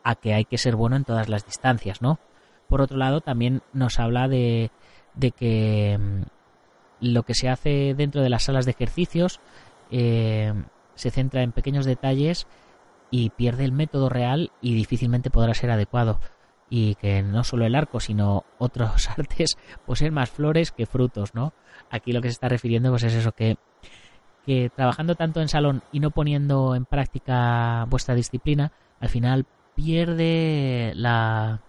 a 0.04 0.16
que 0.16 0.34
hay 0.34 0.46
que 0.46 0.58
ser 0.58 0.76
bueno 0.76 0.96
en 0.96 1.04
todas 1.04 1.30
las 1.30 1.46
distancias, 1.46 2.02
¿no? 2.02 2.20
Por 2.68 2.82
otro 2.82 2.98
lado, 2.98 3.22
también 3.22 3.62
nos 3.74 4.00
habla 4.00 4.28
de, 4.28 4.72
de 5.16 5.32
que 5.32 5.98
mm, 6.00 6.22
lo 7.02 7.24
que 7.24 7.34
se 7.34 7.50
hace 7.50 7.94
dentro 7.96 8.22
de 8.22 8.30
las 8.30 8.44
salas 8.44 8.66
de 8.66 8.72
ejercicios 8.72 9.40
eh, 9.92 10.54
se 10.96 11.12
centra 11.12 11.44
en 11.44 11.52
pequeños 11.52 11.86
detalles 11.86 12.48
y 13.12 13.30
pierde 13.32 13.66
el 13.66 13.72
método 13.72 14.10
real 14.10 14.52
y 14.62 14.74
difícilmente 14.74 15.30
podrá 15.30 15.54
ser 15.54 15.72
adecuado 15.72 16.20
y 16.70 16.96
que 16.96 17.22
no 17.22 17.44
solo 17.44 17.66
el 17.66 17.76
arco 17.76 18.00
sino 18.00 18.46
otros 18.58 19.10
artes 19.18 19.58
poseen 19.86 20.14
más 20.14 20.30
flores 20.30 20.72
que 20.72 20.86
frutos 20.86 21.36
no 21.36 21.54
aquí 21.92 22.12
lo 22.12 22.22
que 22.22 22.30
se 22.30 22.34
está 22.34 22.50
refiriendo 22.50 22.90
pues 22.90 23.04
es 23.04 23.14
eso 23.14 23.32
que 23.32 23.58
que 24.46 24.70
trabajando 24.70 25.16
tanto 25.16 25.42
en 25.42 25.48
salón 25.48 25.82
y 25.92 26.00
no 26.00 26.12
poniendo 26.12 26.76
en 26.76 26.86
práctica 26.86 27.86
vuestra 27.90 28.16
disciplina, 28.16 28.72
al 29.00 29.10
final 29.10 29.46
pierde 29.76 30.94
la 30.96 31.62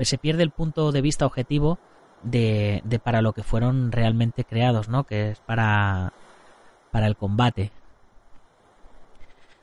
se 0.00 0.18
pierde 0.18 0.42
el 0.42 0.50
punto 0.50 0.90
de 0.92 1.00
vista 1.00 1.24
objetivo 1.24 1.78
de, 2.22 2.82
de, 2.84 2.98
para 2.98 3.22
lo 3.22 3.32
que 3.32 3.42
fueron 3.42 3.92
realmente 3.92 4.44
creados, 4.44 4.88
¿no? 4.88 5.04
Que 5.04 5.30
es 5.30 5.40
para 5.40 6.12
para 6.90 7.06
el 7.06 7.16
combate. 7.16 7.72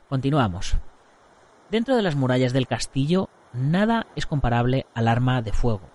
Continuamos. 0.08 0.76
Dentro 1.70 1.96
de 1.96 2.02
las 2.02 2.16
murallas 2.16 2.52
del 2.52 2.66
castillo, 2.66 3.28
nada 3.52 4.06
es 4.16 4.26
comparable 4.26 4.86
al 4.94 5.08
arma 5.08 5.40
de 5.42 5.52
fuego. 5.52 5.88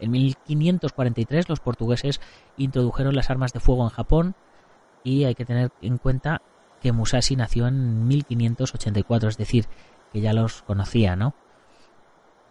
En 0.00 0.10
1543 0.10 1.48
los 1.48 1.60
portugueses 1.60 2.20
introdujeron 2.56 3.14
las 3.14 3.30
armas 3.30 3.52
de 3.52 3.60
fuego 3.60 3.84
en 3.84 3.90
Japón 3.90 4.34
y 5.06 5.24
hay 5.24 5.36
que 5.36 5.44
tener 5.44 5.70
en 5.82 5.98
cuenta 5.98 6.42
que 6.80 6.90
Musashi 6.90 7.36
nació 7.36 7.68
en 7.68 8.08
1584, 8.08 9.28
es 9.28 9.36
decir, 9.36 9.66
que 10.12 10.20
ya 10.20 10.32
los 10.32 10.62
conocía, 10.62 11.14
¿no? 11.14 11.32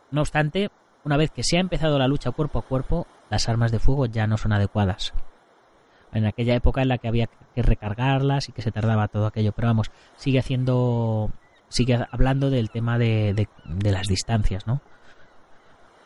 No 0.10 0.22
obstante, 0.22 0.70
una 1.04 1.18
vez 1.18 1.32
que 1.32 1.44
se 1.44 1.58
ha 1.58 1.60
empezado 1.60 2.00
la 2.00 2.08
lucha 2.08 2.32
cuerpo 2.32 2.60
a 2.60 2.62
cuerpo, 2.62 3.08
las 3.30 3.50
armas 3.50 3.74
de 3.74 3.80
fuego 3.80 4.06
ya 4.06 4.26
no 4.26 4.38
son 4.38 4.54
adecuadas. 4.54 5.14
En 6.14 6.26
aquella 6.26 6.56
época 6.56 6.82
en 6.82 6.88
la 6.88 6.98
que 6.98 7.10
había 7.10 7.28
que 7.54 7.62
recargarlas 7.62 8.48
y 8.48 8.54
que 8.54 8.62
se 8.62 8.72
tardaba 8.72 9.10
todo 9.10 9.28
aquello, 9.28 9.52
pero 9.52 9.68
vamos, 9.68 9.92
sigue 10.16 10.40
haciendo, 10.40 11.32
sigue 11.68 12.00
hablando 12.10 12.50
del 12.50 12.70
tema 12.70 12.98
de, 12.98 13.34
de, 13.34 13.50
de 13.66 13.92
las 13.92 14.08
distancias, 14.08 14.66
¿no? 14.66 14.80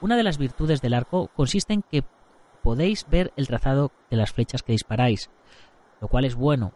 Una 0.02 0.18
de 0.18 0.24
las 0.24 0.40
virtudes 0.40 0.82
del 0.82 0.96
arco 0.96 1.28
consiste 1.28 1.74
en 1.74 1.84
que 1.84 2.04
podéis 2.64 3.06
ver 3.08 3.34
el 3.36 3.48
trazado 3.48 3.92
de 4.10 4.18
las 4.18 4.32
flechas 4.32 4.64
que 4.64 4.72
disparáis, 4.72 5.30
lo 6.02 6.08
cual 6.08 6.26
es 6.26 6.36
bueno. 6.36 6.74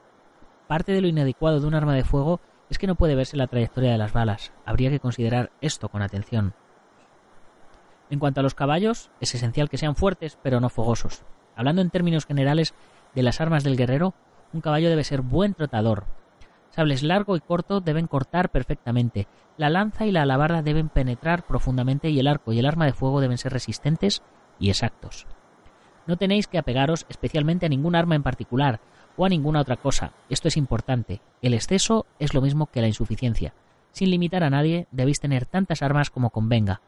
Parte 0.68 0.92
de 0.92 1.02
lo 1.02 1.08
inadecuado 1.08 1.60
de 1.60 1.68
un 1.68 1.76
arma 1.76 1.94
de 1.94 2.04
fuego 2.04 2.40
es 2.70 2.78
que 2.78 2.88
no 2.88 2.96
puede 2.96 3.16
verse 3.16 3.38
la 3.38 3.48
trayectoria 3.48 3.92
de 3.92 3.98
las 3.98 4.14
balas. 4.14 4.54
Habría 4.66 4.90
que 4.90 5.00
considerar 5.00 5.52
esto 5.62 5.90
con 5.90 6.02
atención. 6.02 6.54
En 8.10 8.20
cuanto 8.20 8.40
a 8.40 8.44
los 8.44 8.56
caballos, 8.56 9.12
es 9.20 9.34
esencial 9.36 9.70
que 9.70 9.78
sean 9.78 9.96
fuertes 9.96 10.38
pero 10.42 10.60
no 10.60 10.70
fogosos. 10.70 11.24
Hablando 11.56 11.82
en 11.82 11.90
términos 11.90 12.26
generales 12.26 12.74
de 13.14 13.24
las 13.24 13.42
armas 13.42 13.64
del 13.64 13.78
guerrero, 13.78 14.14
un 14.54 14.62
caballo 14.62 14.90
debe 14.90 15.04
ser 15.04 15.22
buen 15.22 15.54
trotador. 15.54 16.06
Sables 16.70 17.04
largo 17.04 17.36
y 17.36 17.40
corto 17.40 17.82
deben 17.82 18.08
cortar 18.08 18.50
perfectamente. 18.50 19.28
La 19.58 19.70
lanza 19.70 20.06
y 20.06 20.12
la 20.12 20.24
alabarda 20.24 20.64
deben 20.64 20.90
penetrar 20.90 21.46
profundamente 21.46 22.10
y 22.10 22.20
el 22.20 22.28
arco 22.28 22.54
y 22.54 22.60
el 22.60 22.66
arma 22.66 22.86
de 22.86 22.94
fuego 22.94 23.22
deben 23.22 23.38
ser 23.38 23.54
resistentes 23.54 24.24
y 24.60 24.70
exactos. 24.70 25.28
No 26.08 26.18
tenéis 26.18 26.48
que 26.48 26.58
apegaros 26.58 27.06
especialmente 27.10 27.66
a 27.66 27.70
ningún 27.70 27.96
arma 27.96 28.16
en 28.16 28.24
particular, 28.24 28.80
o 29.18 29.26
a 29.26 29.30
ninguna 29.30 29.62
otra 29.62 29.78
cosa. 29.78 30.12
Esto 30.30 30.48
es 30.48 30.58
importante. 30.58 31.22
El 31.42 31.54
exceso 31.54 32.06
es 32.20 32.34
lo 32.34 32.42
mismo 32.42 32.68
que 32.68 32.82
la 32.82 32.88
insuficiencia. 32.88 33.54
Sin 33.92 34.10
limitar 34.10 34.44
a 34.44 34.50
nadie, 34.50 34.88
debéis 34.92 35.20
tener 35.20 35.46
tantas 35.46 35.82
armas 35.82 36.10
como 36.10 36.32
convenga. 36.32 36.82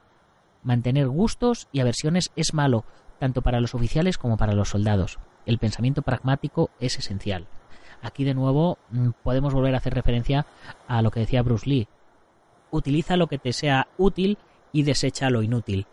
Mantener 0.63 1.08
gustos 1.08 1.67
y 1.72 1.79
aversiones 1.79 2.32
es 2.36 2.53
malo, 2.53 2.86
tanto 3.20 3.41
para 3.41 3.62
los 3.62 3.75
oficiales 3.75 4.17
como 4.17 4.38
para 4.38 4.53
los 4.53 4.70
soldados. 4.70 5.20
El 5.46 5.60
pensamiento 5.60 6.01
pragmático 6.01 6.72
es 6.79 6.98
esencial. 6.98 7.48
Aquí 8.01 8.24
de 8.24 8.34
nuevo 8.34 8.79
mm, 8.89 9.10
podemos 9.24 9.53
volver 9.53 9.75
a 9.75 9.77
hacer 9.77 9.94
referencia 9.94 10.48
a 10.88 11.01
lo 11.01 11.12
que 11.12 11.20
decía 11.20 11.44
Bruce 11.44 11.70
Lee. 11.70 11.88
Utiliza 12.72 13.15
lo 13.15 13.27
que 13.27 13.38
te 13.38 13.53
sea 13.53 13.88
útil 13.98 14.38
y 14.72 14.84
desecha 14.84 15.29
lo 15.29 15.44
inútil 15.44 15.88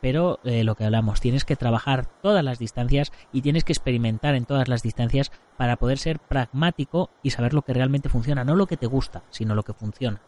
pero 0.00 0.38
eh, 0.44 0.64
lo 0.64 0.74
que 0.74 0.84
hablamos, 0.84 1.20
tienes 1.20 1.44
que 1.44 1.56
trabajar 1.56 2.06
todas 2.22 2.44
las 2.44 2.58
distancias 2.58 3.12
y 3.32 3.42
tienes 3.42 3.64
que 3.64 3.72
experimentar 3.72 4.34
en 4.34 4.44
todas 4.44 4.68
las 4.68 4.82
distancias 4.82 5.32
para 5.56 5.76
poder 5.76 5.98
ser 5.98 6.18
pragmático 6.20 7.10
y 7.22 7.30
saber 7.30 7.54
lo 7.54 7.62
que 7.62 7.74
realmente 7.74 8.08
funciona, 8.08 8.44
no 8.44 8.54
lo 8.54 8.66
que 8.66 8.76
te 8.76 8.86
gusta, 8.86 9.22
sino 9.30 9.54
lo 9.54 9.62
que 9.62 9.74
funciona. 9.74 10.20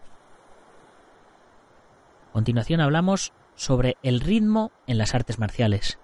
A 2.29 2.33
continuación 2.33 2.81
hablamos 2.81 3.33
sobre 3.55 3.97
el 4.03 4.21
ritmo 4.21 4.73
en 4.87 4.99
las 4.99 5.15
artes 5.15 5.39
marciales. 5.39 5.99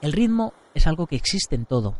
El 0.00 0.12
ritmo 0.12 0.52
es 0.74 0.86
algo 0.86 1.06
que 1.06 1.16
existe 1.16 1.54
en 1.54 1.66
todo, 1.66 1.94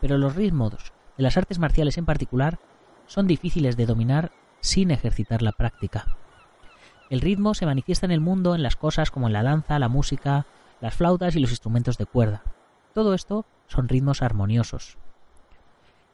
pero 0.00 0.18
los 0.18 0.34
ritmos 0.34 0.92
de 1.16 1.22
las 1.22 1.36
artes 1.36 1.58
marciales 1.58 1.96
en 1.96 2.06
particular 2.06 2.58
son 3.06 3.26
difíciles 3.26 3.76
de 3.76 3.86
dominar 3.86 4.32
sin 4.60 4.90
ejercitar 4.90 5.42
la 5.42 5.52
práctica. 5.52 6.16
El 7.14 7.20
ritmo 7.20 7.54
se 7.54 7.64
manifiesta 7.64 8.06
en 8.06 8.10
el 8.10 8.20
mundo 8.20 8.56
en 8.56 8.64
las 8.64 8.74
cosas 8.74 9.12
como 9.12 9.28
en 9.28 9.34
la 9.34 9.44
danza, 9.44 9.78
la 9.78 9.88
música, 9.88 10.46
las 10.80 10.94
flautas 10.94 11.36
y 11.36 11.38
los 11.38 11.50
instrumentos 11.50 11.96
de 11.96 12.06
cuerda. 12.06 12.42
Todo 12.92 13.14
esto 13.14 13.46
son 13.68 13.88
ritmos 13.88 14.20
armoniosos. 14.20 14.98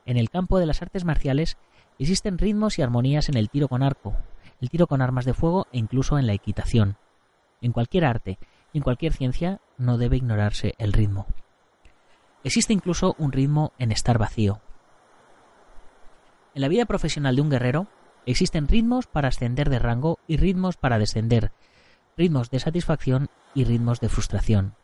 En 0.05 0.19
el 0.19 0.29
campo 0.29 0.59
de 0.59 0.67
las 0.67 0.83
artes 0.83 1.07
marciales 1.07 1.57
existen 1.99 2.37
ritmos 2.37 2.79
y 2.79 2.83
armonías 2.83 3.31
en 3.31 3.39
el 3.39 3.49
tiro 3.49 3.67
con 3.67 3.83
arco, 3.83 4.15
el 4.61 4.69
tiro 4.69 4.87
con 4.89 5.01
armas 5.01 5.25
de 5.25 5.33
fuego 5.33 5.69
e 5.73 5.79
incluso 5.79 6.19
en 6.19 6.27
la 6.27 6.35
equitación. 6.35 6.99
En 7.63 7.73
cualquier 7.73 8.05
arte 8.05 8.39
y 8.75 8.77
en 8.77 8.85
cualquier 8.85 9.15
ciencia 9.15 9.63
no 9.79 9.97
debe 9.97 10.19
ignorarse 10.19 10.75
el 10.77 10.93
ritmo. 10.93 11.25
Existe 12.45 12.75
incluso 12.75 13.15
un 13.17 13.33
ritmo 13.33 13.73
en 13.79 13.91
estar 13.91 14.19
vacío. 14.19 14.61
En 16.55 16.61
la 16.61 16.69
vida 16.69 16.85
profesional 16.85 17.37
de 17.37 17.41
un 17.41 17.49
guerrero 17.49 17.87
existen 18.31 18.69
ritmos 18.69 19.07
para 19.07 19.29
ascender 19.29 19.71
de 19.71 19.79
rango 19.79 20.19
y 20.27 20.37
ritmos 20.37 20.77
para 20.77 20.99
descender, 20.99 21.53
ritmos 22.17 22.51
de 22.51 22.61
satisfacción 22.61 23.29
y 23.55 23.65
ritmos 23.65 24.01
de 24.01 24.09
frustración. 24.09 24.75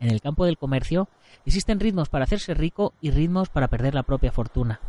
En 0.00 0.10
el 0.10 0.20
campo 0.20 0.44
del 0.44 0.58
comercio 0.58 1.08
existen 1.44 1.80
ritmos 1.80 2.08
para 2.08 2.24
hacerse 2.24 2.54
rico 2.54 2.94
y 3.00 3.10
ritmos 3.10 3.48
para 3.48 3.68
perder 3.68 3.94
la 3.94 4.04
propia 4.04 4.32
fortuna. 4.32 4.80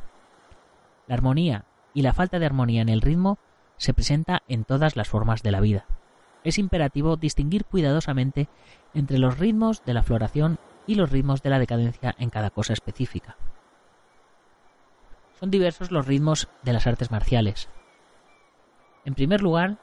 La 1.07 1.15
armonía 1.15 1.65
y 1.93 2.03
la 2.03 2.13
falta 2.13 2.37
de 2.37 2.45
armonía 2.45 2.81
en 2.81 2.89
el 2.89 3.01
ritmo 3.01 3.39
se 3.77 3.93
presenta 3.93 4.43
en 4.47 4.65
todas 4.65 4.95
las 4.95 5.07
formas 5.07 5.41
de 5.41 5.51
la 5.51 5.61
vida. 5.61 5.85
Es 6.43 6.57
imperativo 6.57 7.17
distinguir 7.17 7.65
cuidadosamente 7.65 8.47
entre 8.93 9.17
los 9.17 9.39
ritmos 9.39 9.83
de 9.85 9.93
la 9.93 10.03
floración 10.03 10.59
y 10.85 10.95
los 10.95 11.11
ritmos 11.11 11.41
de 11.41 11.49
la 11.49 11.59
decadencia 11.59 12.15
en 12.19 12.29
cada 12.29 12.49
cosa 12.49 12.73
específica. 12.73 13.37
Son 15.39 15.49
diversos 15.49 15.91
los 15.91 16.05
ritmos 16.05 16.49
de 16.63 16.73
las 16.73 16.85
artes 16.85 17.11
marciales. 17.11 17.69
En 19.09 19.15
primer 19.15 19.41
lugar, 19.41 19.79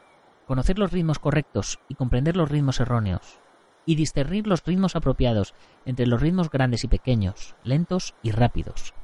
conocer 0.46 0.78
los 0.78 0.92
ritmos 0.92 1.18
correctos 1.18 1.80
y 1.88 1.96
comprender 1.96 2.36
los 2.36 2.48
ritmos 2.48 2.78
erróneos, 2.78 3.40
y 3.84 3.96
discernir 3.96 4.46
los 4.46 4.64
ritmos 4.64 4.94
apropiados 4.94 5.52
entre 5.84 6.06
los 6.06 6.20
ritmos 6.20 6.48
grandes 6.48 6.84
y 6.84 6.86
pequeños, 6.86 7.56
lentos 7.64 8.14
y 8.22 8.30
rápidos. 8.30 8.94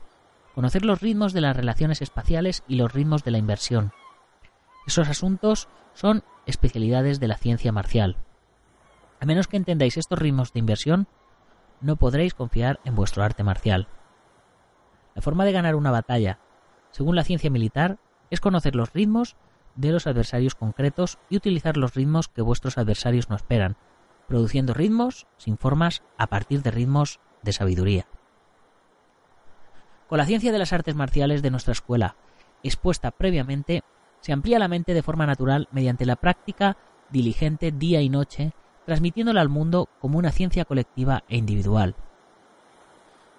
Conocer 0.55 0.85
los 0.85 1.01
ritmos 1.01 1.33
de 1.33 1.41
las 1.41 1.57
relaciones 1.57 2.03
espaciales 2.03 2.63
y 2.69 2.77
los 2.77 2.93
ritmos 2.93 3.25
de 3.25 3.33
la 3.33 3.39
inversión. 3.39 3.91
Esos 4.87 5.09
asuntos 5.09 5.69
son 5.93 6.23
especialidades 6.47 7.19
de 7.19 7.27
la 7.27 7.37
ciencia 7.37 7.73
marcial. 7.73 8.17
A 9.19 9.27
menos 9.27 9.49
que 9.49 9.57
entendáis 9.57 9.97
estos 9.97 10.21
ritmos 10.21 10.53
de 10.53 10.61
inversión, 10.61 11.09
no 11.81 11.97
podréis 11.97 12.35
confiar 12.35 12.79
en 12.85 12.95
vuestro 12.95 13.25
arte 13.25 13.43
marcial. 13.43 13.89
La 15.17 15.23
forma 15.23 15.45
de 15.45 15.51
ganar 15.51 15.75
una 15.75 15.91
batalla, 15.91 16.39
según 16.93 17.17
la 17.17 17.25
ciencia 17.25 17.51
militar, 17.51 17.99
es 18.31 18.41
conocer 18.41 18.77
los 18.77 18.93
ritmos 18.93 19.35
de 19.75 19.93
los 19.93 20.07
adversarios 20.07 20.55
concretos 20.55 21.19
y 21.31 21.37
utilizar 21.37 21.77
los 21.77 21.95
ritmos 21.95 22.29
que 22.29 22.43
vuestros 22.43 22.79
adversarios 22.79 23.31
no 23.31 23.37
esperan, 23.37 23.77
produciendo 24.29 24.75
ritmos 24.75 25.27
sin 25.37 25.59
formas 25.59 26.03
a 26.19 26.27
partir 26.27 26.63
de 26.63 26.71
ritmos 26.71 27.21
de 27.43 27.53
sabiduría. 27.53 28.07
Con 30.09 30.19
la 30.19 30.27
ciencia 30.27 30.53
de 30.53 30.59
las 30.59 30.73
artes 30.73 30.95
marciales 30.95 31.43
de 31.43 31.51
nuestra 31.51 31.73
escuela, 31.73 32.17
expuesta 32.63 33.11
previamente, 33.11 33.83
se 34.21 34.33
amplía 34.33 34.59
la 34.59 34.69
mente 34.69 34.95
de 34.95 35.03
forma 35.03 35.27
natural 35.27 35.69
mediante 35.73 36.07
la 36.07 36.17
práctica 36.17 36.77
diligente 37.11 37.73
día 37.73 38.01
y 38.03 38.09
noche, 38.09 38.53
transmitiéndola 38.87 39.41
al 39.41 39.49
mundo 39.49 39.89
como 40.01 40.19
una 40.19 40.33
ciencia 40.33 40.65
colectiva 40.65 41.25
e 41.29 41.37
individual. 41.37 41.95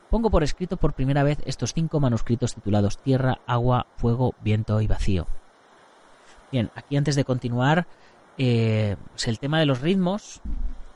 Pongo 0.10 0.30
por 0.30 0.44
escrito 0.44 0.78
por 0.78 0.94
primera 0.94 1.24
vez 1.24 1.40
estos 1.46 1.74
cinco 1.74 2.00
manuscritos 2.00 2.54
titulados 2.54 2.98
Tierra, 3.00 3.40
Agua, 3.48 3.88
Fuego, 3.98 4.36
Viento 4.42 4.80
y 4.80 4.88
Vacío. 4.88 5.26
Bien, 6.54 6.70
aquí 6.76 6.96
antes 6.98 7.16
de 7.16 7.24
continuar, 7.24 7.88
eh, 8.38 8.96
pues 9.10 9.28
el 9.28 9.40
tema 9.40 9.60
de 9.60 9.66
los 9.66 9.82
ritmos 9.82 10.40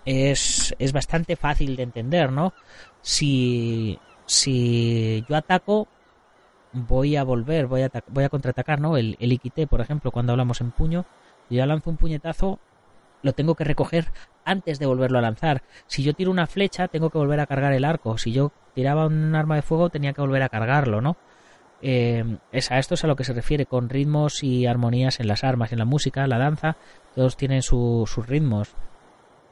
es, 0.06 0.76
es 0.78 0.94
bastante 0.94 1.36
fácil 1.36 1.76
de 1.76 1.82
entender, 1.82 2.32
¿no? 2.32 2.54
Si, 3.02 3.98
si 4.28 5.26
yo 5.28 5.36
ataco, 5.36 5.88
voy 6.74 7.16
a 7.16 7.24
volver, 7.24 7.66
voy 7.66 7.82
a, 7.82 7.92
voy 8.10 8.24
a 8.24 8.30
contraatacar, 8.30 8.80
¿no? 8.80 8.98
El, 8.98 9.18
el 9.20 9.34
Iquité, 9.34 9.66
por 9.66 9.82
ejemplo, 9.82 10.12
cuando 10.12 10.34
hablamos 10.34 10.62
en 10.62 10.70
puño, 10.70 11.06
yo 11.50 11.66
lanzo 11.66 11.90
un 11.90 11.98
puñetazo, 11.98 12.60
lo 13.24 13.34
tengo 13.34 13.56
que 13.56 13.64
recoger 13.64 14.12
antes 14.46 14.78
de 14.78 14.86
volverlo 14.86 15.18
a 15.18 15.24
lanzar. 15.24 15.64
Si 15.88 16.04
yo 16.04 16.14
tiro 16.14 16.30
una 16.30 16.46
flecha, 16.46 16.88
tengo 16.88 17.10
que 17.10 17.18
volver 17.18 17.40
a 17.40 17.48
cargar 17.48 17.74
el 17.74 17.84
arco. 17.84 18.20
Si 18.20 18.32
yo 18.32 18.52
tiraba 18.76 19.08
un 19.08 19.34
arma 19.34 19.56
de 19.56 19.64
fuego, 19.64 19.90
tenía 19.90 20.14
que 20.14 20.22
volver 20.22 20.44
a 20.44 20.50
cargarlo, 20.50 21.02
¿no? 21.02 21.18
Eh, 21.82 22.38
es 22.52 22.72
a 22.72 22.80
esto 22.80 22.96
es 22.96 23.04
a 23.04 23.08
lo 23.08 23.16
que 23.16 23.24
se 23.24 23.34
refiere 23.34 23.66
con 23.66 23.90
ritmos 23.90 24.44
y 24.44 24.66
armonías 24.66 25.20
en 25.20 25.28
las 25.28 25.44
armas, 25.44 25.72
en 25.72 25.80
la 25.80 25.86
música, 25.86 26.26
la 26.28 26.40
danza, 26.40 26.78
todos 27.14 27.38
tienen 27.38 27.62
sus 27.62 28.16
ritmos 28.28 28.76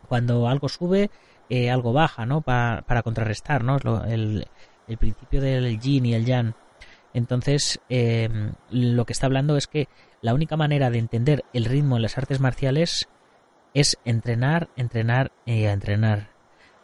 cuando 0.07 0.47
algo 0.47 0.69
sube, 0.69 1.09
eh, 1.49 1.69
algo 1.69 1.93
baja, 1.93 2.25
¿no? 2.25 2.41
para 2.41 3.03
contrarrestar, 3.03 3.63
¿no? 3.63 3.77
el, 4.05 4.47
principio 4.99 5.41
del 5.41 5.79
yin 5.79 6.05
y 6.05 6.13
el 6.13 6.25
yang. 6.25 6.53
Entonces, 7.13 7.79
eh, 7.89 8.29
lo 8.69 9.05
que 9.05 9.13
está 9.13 9.27
hablando 9.27 9.57
es 9.57 9.67
que 9.67 9.87
la 10.21 10.33
única 10.33 10.57
manera 10.57 10.89
de 10.89 10.99
entender 10.99 11.45
el 11.53 11.65
ritmo 11.65 11.95
en 11.95 12.01
las 12.01 12.17
artes 12.17 12.39
marciales 12.39 13.07
es 13.73 13.97
entrenar, 14.05 14.69
entrenar 14.75 15.31
y 15.45 15.63
entrenar. 15.63 16.29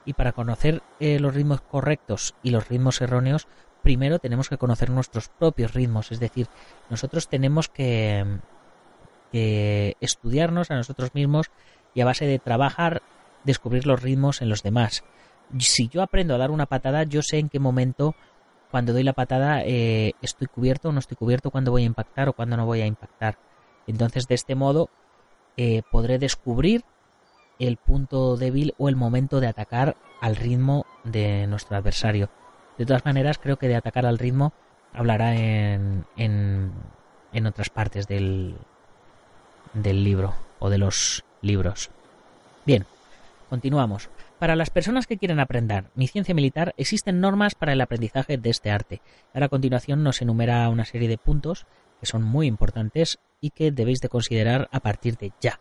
Y 0.05 0.13
para 0.13 0.31
conocer 0.31 0.81
eh, 0.99 1.19
los 1.19 1.35
ritmos 1.35 1.61
correctos 1.61 2.33
y 2.43 2.51
los 2.51 2.69
ritmos 2.69 3.01
erróneos, 3.01 3.47
primero 3.81 4.19
tenemos 4.19 4.49
que 4.49 4.57
conocer 4.57 4.89
nuestros 4.89 5.29
propios 5.29 5.73
ritmos. 5.73 6.11
Es 6.11 6.19
decir, 6.19 6.47
nosotros 6.89 7.27
tenemos 7.27 7.69
que, 7.69 8.39
que 9.31 9.97
estudiarnos 9.99 10.71
a 10.71 10.75
nosotros 10.75 11.13
mismos 11.13 11.51
y 11.93 12.01
a 12.01 12.05
base 12.05 12.25
de 12.25 12.39
trabajar 12.39 13.01
descubrir 13.43 13.85
los 13.85 14.01
ritmos 14.01 14.41
en 14.41 14.49
los 14.49 14.63
demás. 14.63 15.03
Si 15.59 15.89
yo 15.89 16.01
aprendo 16.01 16.35
a 16.35 16.37
dar 16.37 16.51
una 16.51 16.65
patada, 16.65 17.03
yo 17.03 17.21
sé 17.21 17.39
en 17.39 17.49
qué 17.49 17.59
momento 17.59 18.15
cuando 18.69 18.93
doy 18.93 19.03
la 19.03 19.13
patada 19.13 19.63
eh, 19.65 20.13
estoy 20.21 20.47
cubierto 20.47 20.89
o 20.89 20.91
no 20.93 20.99
estoy 20.99 21.17
cubierto, 21.17 21.51
cuando 21.51 21.71
voy 21.71 21.83
a 21.83 21.87
impactar 21.87 22.29
o 22.29 22.33
cuando 22.33 22.55
no 22.55 22.65
voy 22.65 22.81
a 22.81 22.85
impactar. 22.85 23.37
Entonces 23.85 24.27
de 24.27 24.35
este 24.35 24.55
modo 24.55 24.89
eh, 25.57 25.81
podré 25.91 26.19
descubrir 26.19 26.83
el 27.59 27.77
punto 27.77 28.37
débil 28.37 28.73
o 28.77 28.89
el 28.89 28.95
momento 28.95 29.39
de 29.39 29.47
atacar 29.47 29.97
al 30.21 30.35
ritmo 30.35 30.85
de 31.03 31.45
nuestro 31.47 31.75
adversario. 31.75 32.29
De 32.81 32.87
todas 32.87 33.05
maneras, 33.05 33.37
creo 33.37 33.57
que 33.57 33.67
de 33.67 33.75
atacar 33.75 34.07
al 34.07 34.17
ritmo 34.17 34.53
hablará 34.91 35.35
en, 35.35 36.03
en, 36.17 36.71
en 37.31 37.45
otras 37.45 37.69
partes 37.69 38.07
del, 38.07 38.55
del 39.75 40.03
libro 40.03 40.33
o 40.57 40.71
de 40.71 40.79
los 40.79 41.23
libros. 41.43 41.91
Bien, 42.65 42.87
continuamos. 43.51 44.09
Para 44.39 44.55
las 44.55 44.71
personas 44.71 45.05
que 45.05 45.19
quieren 45.19 45.39
aprender 45.39 45.91
mi 45.93 46.07
ciencia 46.07 46.33
militar, 46.33 46.73
existen 46.75 47.21
normas 47.21 47.53
para 47.53 47.73
el 47.73 47.81
aprendizaje 47.81 48.39
de 48.39 48.49
este 48.49 48.71
arte. 48.71 48.99
Ahora 49.31 49.45
a 49.45 49.49
continuación 49.49 50.01
nos 50.01 50.19
enumera 50.23 50.67
una 50.67 50.85
serie 50.85 51.07
de 51.07 51.19
puntos 51.19 51.67
que 51.99 52.07
son 52.07 52.23
muy 52.23 52.47
importantes 52.47 53.19
y 53.41 53.51
que 53.51 53.71
debéis 53.71 54.01
de 54.01 54.09
considerar 54.09 54.69
a 54.71 54.79
partir 54.79 55.17
de 55.17 55.33
ya. 55.39 55.59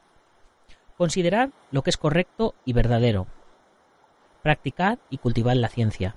Considerad 0.97 1.51
lo 1.71 1.83
que 1.83 1.91
es 1.91 1.99
correcto 1.99 2.55
y 2.65 2.73
verdadero. 2.73 3.27
Practicad 4.43 5.01
y 5.11 5.19
cultivad 5.19 5.57
la 5.57 5.69
ciencia. 5.69 6.17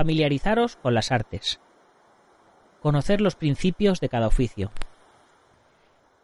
Familiarizaros 0.00 0.76
con 0.76 0.94
las 0.94 1.12
artes. 1.12 1.60
Conocer 2.80 3.20
los 3.20 3.34
principios 3.34 4.00
de 4.00 4.08
cada 4.08 4.28
oficio. 4.28 4.72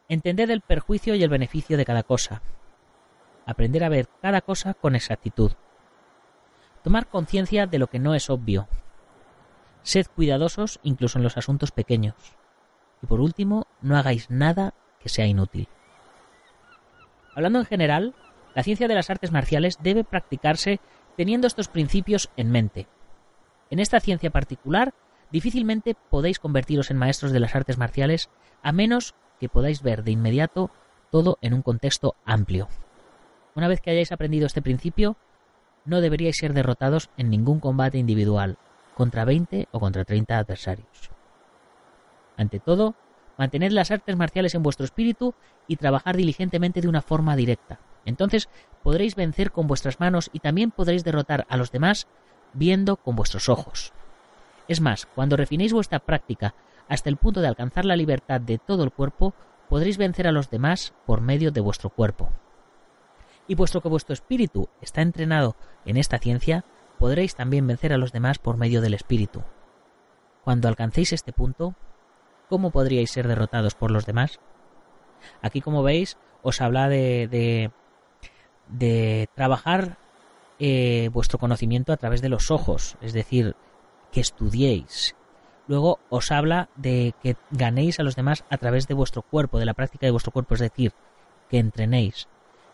Entended 0.08 0.48
el 0.48 0.62
perjuicio 0.62 1.14
y 1.14 1.22
el 1.22 1.28
beneficio 1.28 1.76
de 1.76 1.84
cada 1.84 2.02
cosa. 2.02 2.40
Aprender 3.44 3.84
a 3.84 3.90
ver 3.90 4.08
cada 4.22 4.40
cosa 4.40 4.72
con 4.72 4.94
exactitud. 4.94 5.52
Tomar 6.84 7.06
conciencia 7.08 7.66
de 7.66 7.78
lo 7.78 7.88
que 7.88 7.98
no 7.98 8.14
es 8.14 8.30
obvio. 8.30 8.66
Sed 9.82 10.06
cuidadosos 10.06 10.80
incluso 10.82 11.18
en 11.18 11.24
los 11.24 11.36
asuntos 11.36 11.70
pequeños. 11.70 12.14
Y 13.02 13.06
por 13.06 13.20
último, 13.20 13.66
no 13.82 13.98
hagáis 13.98 14.30
nada 14.30 14.72
que 15.00 15.10
sea 15.10 15.26
inútil. 15.26 15.68
Hablando 17.34 17.58
en 17.58 17.66
general, 17.66 18.14
la 18.54 18.62
ciencia 18.62 18.88
de 18.88 18.94
las 18.94 19.10
artes 19.10 19.32
marciales 19.32 19.76
debe 19.82 20.02
practicarse 20.02 20.80
teniendo 21.14 21.46
estos 21.46 21.68
principios 21.68 22.30
en 22.38 22.50
mente. 22.50 22.88
En 23.70 23.78
esta 23.78 24.00
ciencia 24.00 24.30
particular, 24.30 24.94
difícilmente 25.30 25.96
podéis 26.10 26.38
convertiros 26.38 26.90
en 26.90 26.98
maestros 26.98 27.32
de 27.32 27.40
las 27.40 27.54
artes 27.54 27.78
marciales 27.78 28.30
a 28.62 28.72
menos 28.72 29.14
que 29.40 29.48
podáis 29.48 29.82
ver 29.82 30.04
de 30.04 30.12
inmediato 30.12 30.70
todo 31.10 31.38
en 31.40 31.54
un 31.54 31.62
contexto 31.62 32.14
amplio. 32.24 32.68
Una 33.54 33.68
vez 33.68 33.80
que 33.80 33.90
hayáis 33.90 34.12
aprendido 34.12 34.46
este 34.46 34.62
principio, 34.62 35.16
no 35.84 36.00
deberíais 36.00 36.36
ser 36.36 36.52
derrotados 36.52 37.10
en 37.16 37.30
ningún 37.30 37.60
combate 37.60 37.98
individual, 37.98 38.58
contra 38.94 39.24
20 39.24 39.68
o 39.72 39.80
contra 39.80 40.04
30 40.04 40.38
adversarios. 40.38 41.10
Ante 42.36 42.60
todo, 42.60 42.94
mantened 43.38 43.72
las 43.72 43.90
artes 43.90 44.16
marciales 44.16 44.54
en 44.54 44.62
vuestro 44.62 44.84
espíritu 44.84 45.34
y 45.66 45.76
trabajar 45.76 46.16
diligentemente 46.16 46.80
de 46.80 46.88
una 46.88 47.02
forma 47.02 47.36
directa. 47.36 47.80
Entonces 48.04 48.48
podréis 48.82 49.14
vencer 49.14 49.52
con 49.52 49.66
vuestras 49.66 50.00
manos 50.00 50.30
y 50.32 50.40
también 50.40 50.70
podréis 50.70 51.04
derrotar 51.04 51.46
a 51.48 51.56
los 51.56 51.72
demás 51.72 52.06
viendo 52.52 52.96
con 52.96 53.16
vuestros 53.16 53.48
ojos. 53.48 53.92
Es 54.68 54.80
más, 54.80 55.06
cuando 55.06 55.36
refinéis 55.36 55.72
vuestra 55.72 56.00
práctica 56.00 56.54
hasta 56.88 57.08
el 57.08 57.16
punto 57.16 57.40
de 57.40 57.48
alcanzar 57.48 57.84
la 57.84 57.96
libertad 57.96 58.40
de 58.40 58.58
todo 58.58 58.84
el 58.84 58.92
cuerpo, 58.92 59.34
podréis 59.68 59.98
vencer 59.98 60.26
a 60.26 60.32
los 60.32 60.50
demás 60.50 60.94
por 61.06 61.20
medio 61.20 61.50
de 61.50 61.60
vuestro 61.60 61.90
cuerpo. 61.90 62.30
Y 63.48 63.56
puesto 63.56 63.80
que 63.80 63.88
vuestro 63.88 64.12
espíritu 64.12 64.68
está 64.80 65.02
entrenado 65.02 65.56
en 65.84 65.96
esta 65.96 66.18
ciencia, 66.18 66.64
podréis 66.98 67.34
también 67.34 67.66
vencer 67.66 67.92
a 67.92 67.98
los 67.98 68.12
demás 68.12 68.38
por 68.38 68.56
medio 68.56 68.80
del 68.80 68.94
espíritu. 68.94 69.42
Cuando 70.42 70.68
alcancéis 70.68 71.12
este 71.12 71.32
punto, 71.32 71.74
¿cómo 72.48 72.70
podríais 72.70 73.10
ser 73.10 73.28
derrotados 73.28 73.74
por 73.74 73.90
los 73.90 74.06
demás? 74.06 74.40
Aquí, 75.42 75.60
como 75.60 75.82
veis, 75.82 76.16
os 76.42 76.60
habla 76.60 76.88
de, 76.88 77.28
de, 77.28 77.70
de 78.68 79.28
trabajar 79.34 79.98
eh, 80.58 81.10
vuestro 81.12 81.38
conocimiento 81.38 81.92
a 81.92 81.96
través 81.96 82.22
de 82.22 82.30
los 82.30 82.50
ojos, 82.50 82.96
es 83.02 83.12
decir, 83.12 83.54
que 84.10 84.20
estudiéis. 84.20 85.14
Luego 85.68 85.98
os 86.08 86.30
habla 86.30 86.70
de 86.76 87.12
que 87.22 87.36
ganéis 87.50 88.00
a 88.00 88.02
los 88.02 88.16
demás 88.16 88.44
a 88.48 88.56
través 88.56 88.86
de 88.86 88.94
vuestro 88.94 89.22
cuerpo, 89.22 89.58
de 89.58 89.66
la 89.66 89.74
práctica 89.74 90.06
de 90.06 90.12
vuestro 90.12 90.32
cuerpo, 90.32 90.54
es 90.54 90.60
decir, 90.60 90.92
que 91.50 91.58
entrenéis. 91.58 92.28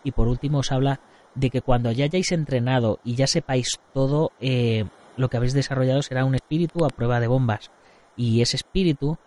Y 0.05 0.13
por 0.13 0.29
último 0.29 0.59
os 0.59 0.71
habla 0.71 1.01
de 1.35 1.51
que 1.51 1.63
cuando 1.63 1.91
ya 1.91 2.05
hayáis 2.05 2.31
entrenado 2.31 3.01
y 3.03 3.17
ya 3.17 3.27
sepáis 3.27 3.81
todo, 3.95 4.31
eh, 4.41 4.85
lo 5.17 5.29
que 5.29 5.39
habéis 5.39 5.55
desarrollado 5.55 6.03
será 6.03 6.25
un 6.25 6.35
espíritu 6.35 6.85
a 6.85 6.91
prueba 6.91 7.19
de 7.19 7.27
bombas. 7.27 7.71
Y 8.17 8.43
ese 8.43 8.57
espíritu, 8.57 9.19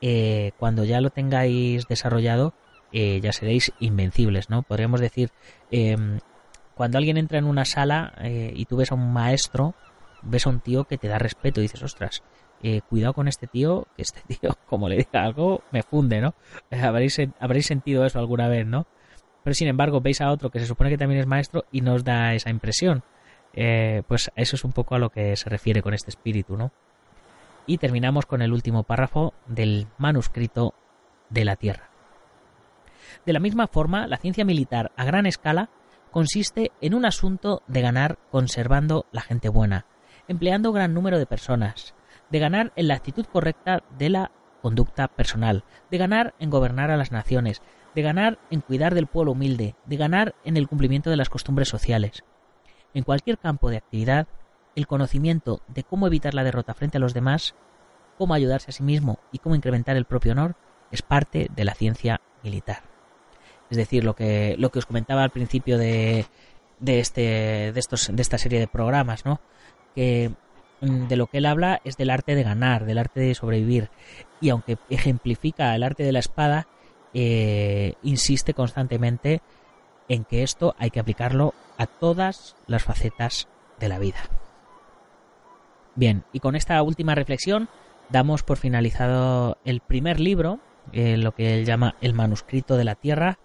eh, 0.00 0.52
cuando 0.58 0.84
ya 0.84 1.00
lo 1.00 1.10
tengáis 1.10 1.86
desarrollado, 1.86 2.54
ya 2.92 3.32
seréis 3.32 3.72
invencibles, 3.80 4.50
¿no? 4.50 4.64
Podríamos 4.64 5.00
decir, 5.00 5.30
em, 5.70 6.18
cuando 6.74 6.98
alguien 6.98 7.16
entra 7.16 7.38
en 7.38 7.44
una 7.44 7.64
sala 7.64 8.14
y 8.22 8.64
tú 8.66 8.76
ves 8.76 8.92
a 8.92 8.94
un 8.94 9.12
maestro, 9.12 9.74
ves 10.22 10.46
a 10.46 10.50
un 10.50 10.60
tío 10.60 10.84
que 10.84 10.98
te 10.98 11.08
da 11.08 11.18
respeto 11.18 11.60
y 11.60 11.64
dices, 11.64 11.82
ostras, 11.82 12.22
cuidado 12.88 13.14
con 13.14 13.28
este 13.28 13.46
tío, 13.46 13.86
que 13.96 14.02
este 14.02 14.20
tío, 14.26 14.56
como 14.66 14.88
le 14.88 14.96
diga 14.96 15.24
algo, 15.24 15.62
me 15.70 15.82
funde, 15.82 16.20
¿no? 16.20 16.34
habréis, 16.70 17.18
habréis 17.40 17.66
sentido 17.66 18.04
eso 18.04 18.18
alguna 18.18 18.48
vez, 18.48 18.66
¿no? 18.66 18.86
pero 19.42 19.54
sin 19.54 19.68
embargo 19.68 20.00
veis 20.00 20.20
a 20.20 20.30
otro 20.30 20.50
que 20.50 20.60
se 20.60 20.66
supone 20.66 20.90
que 20.90 20.98
también 20.98 21.20
es 21.20 21.26
maestro 21.26 21.64
y 21.72 21.80
nos 21.80 22.04
da 22.04 22.34
esa 22.34 22.50
impresión. 22.50 23.02
Eh, 23.54 24.02
pues 24.08 24.30
eso 24.34 24.56
es 24.56 24.64
un 24.64 24.72
poco 24.72 24.94
a 24.94 24.98
lo 24.98 25.10
que 25.10 25.36
se 25.36 25.50
refiere 25.50 25.82
con 25.82 25.94
este 25.94 26.10
espíritu, 26.10 26.56
¿no? 26.56 26.72
Y 27.66 27.78
terminamos 27.78 28.26
con 28.26 28.42
el 28.42 28.52
último 28.52 28.84
párrafo 28.84 29.34
del 29.46 29.86
manuscrito 29.98 30.74
de 31.28 31.44
la 31.44 31.56
Tierra. 31.56 31.90
De 33.26 33.32
la 33.32 33.40
misma 33.40 33.66
forma, 33.66 34.06
la 34.06 34.16
ciencia 34.16 34.44
militar 34.44 34.90
a 34.96 35.04
gran 35.04 35.26
escala 35.26 35.68
consiste 36.12 36.70
en 36.80 36.94
un 36.94 37.04
asunto 37.04 37.62
de 37.66 37.80
ganar 37.80 38.18
conservando 38.30 39.06
la 39.10 39.22
gente 39.22 39.48
buena, 39.48 39.86
empleando 40.28 40.70
gran 40.70 40.94
número 40.94 41.18
de 41.18 41.26
personas, 41.26 41.94
de 42.30 42.38
ganar 42.38 42.72
en 42.76 42.86
la 42.86 42.94
actitud 42.94 43.24
correcta 43.24 43.82
de 43.98 44.10
la 44.10 44.30
conducta 44.60 45.08
personal, 45.08 45.64
de 45.90 45.98
ganar 45.98 46.34
en 46.38 46.50
gobernar 46.50 46.90
a 46.90 46.96
las 46.96 47.10
naciones, 47.12 47.62
de 47.94 48.02
ganar 48.02 48.38
en 48.50 48.60
cuidar 48.60 48.94
del 48.94 49.06
pueblo 49.06 49.32
humilde, 49.32 49.74
de 49.86 49.96
ganar 49.96 50.34
en 50.44 50.56
el 50.56 50.68
cumplimiento 50.68 51.10
de 51.10 51.16
las 51.16 51.30
costumbres 51.30 51.68
sociales. 51.68 52.24
En 52.94 53.04
cualquier 53.04 53.38
campo 53.38 53.70
de 53.70 53.78
actividad, 53.78 54.28
el 54.76 54.86
conocimiento 54.86 55.62
de 55.66 55.82
cómo 55.82 56.06
evitar 56.06 56.34
la 56.34 56.44
derrota 56.44 56.74
frente 56.74 56.98
a 56.98 57.00
los 57.00 57.14
demás, 57.14 57.54
cómo 58.18 58.34
ayudarse 58.34 58.70
a 58.70 58.74
sí 58.74 58.82
mismo 58.82 59.18
y 59.32 59.38
cómo 59.38 59.54
incrementar 59.54 59.96
el 59.96 60.04
propio 60.04 60.32
honor 60.32 60.56
es 60.90 61.00
parte 61.00 61.48
de 61.54 61.64
la 61.64 61.74
ciencia 61.74 62.20
militar. 62.42 62.91
Es 63.72 63.78
decir, 63.78 64.04
lo 64.04 64.14
que, 64.14 64.54
lo 64.58 64.70
que 64.70 64.80
os 64.80 64.84
comentaba 64.84 65.22
al 65.22 65.30
principio 65.30 65.78
de, 65.78 66.26
de, 66.78 67.00
este, 67.00 67.72
de, 67.72 67.80
estos, 67.80 68.14
de 68.14 68.20
esta 68.20 68.36
serie 68.36 68.60
de 68.60 68.66
programas, 68.66 69.24
¿no? 69.24 69.40
Que 69.94 70.30
mm, 70.82 71.06
de 71.06 71.16
lo 71.16 71.26
que 71.26 71.38
él 71.38 71.46
habla 71.46 71.80
es 71.82 71.96
del 71.96 72.10
arte 72.10 72.34
de 72.34 72.42
ganar, 72.42 72.84
del 72.84 72.98
arte 72.98 73.20
de 73.20 73.34
sobrevivir. 73.34 73.88
Y 74.42 74.50
aunque 74.50 74.76
ejemplifica 74.90 75.74
el 75.74 75.84
arte 75.84 76.02
de 76.02 76.12
la 76.12 76.18
espada, 76.18 76.66
eh, 77.14 77.94
insiste 78.02 78.52
constantemente 78.52 79.40
en 80.06 80.26
que 80.26 80.42
esto 80.42 80.74
hay 80.78 80.90
que 80.90 81.00
aplicarlo 81.00 81.54
a 81.78 81.86
todas 81.86 82.56
las 82.66 82.82
facetas 82.82 83.48
de 83.80 83.88
la 83.88 83.98
vida. 83.98 84.20
Bien, 85.94 86.24
y 86.34 86.40
con 86.40 86.56
esta 86.56 86.82
última 86.82 87.14
reflexión 87.14 87.70
damos 88.10 88.42
por 88.42 88.58
finalizado 88.58 89.56
el 89.64 89.80
primer 89.80 90.20
libro, 90.20 90.60
eh, 90.92 91.16
lo 91.16 91.32
que 91.32 91.54
él 91.54 91.64
llama 91.64 91.94
el 92.02 92.12
manuscrito 92.12 92.76
de 92.76 92.84
la 92.84 92.96
Tierra, 92.96 93.38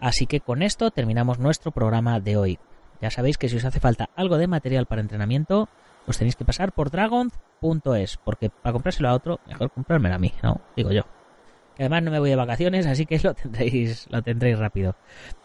así 0.00 0.26
que 0.26 0.40
con 0.40 0.62
esto 0.62 0.90
terminamos 0.90 1.38
nuestro 1.38 1.72
programa 1.72 2.20
de 2.20 2.36
hoy. 2.36 2.58
Ya 3.00 3.10
sabéis 3.10 3.38
que 3.38 3.48
si 3.48 3.56
os 3.56 3.64
hace 3.64 3.80
falta 3.80 4.10
algo 4.16 4.38
de 4.38 4.46
material 4.46 4.86
para 4.86 5.00
entrenamiento, 5.00 5.68
os 6.06 6.18
tenéis 6.18 6.36
que 6.36 6.44
pasar 6.44 6.72
por 6.72 6.90
dragon.es, 6.90 8.16
porque 8.24 8.50
para 8.50 8.72
comprárselo 8.72 9.08
a 9.08 9.14
otro, 9.14 9.40
mejor 9.46 9.70
comprármelo 9.70 10.14
a 10.14 10.18
mí, 10.18 10.32
¿no? 10.42 10.60
Digo 10.76 10.90
yo 10.90 11.04
además 11.78 12.02
no 12.02 12.10
me 12.10 12.18
voy 12.18 12.30
de 12.30 12.36
vacaciones, 12.36 12.86
así 12.86 13.06
que 13.06 13.18
lo 13.22 13.34
tendréis, 13.34 14.06
lo 14.10 14.22
tendréis 14.22 14.58
rápido. 14.58 14.96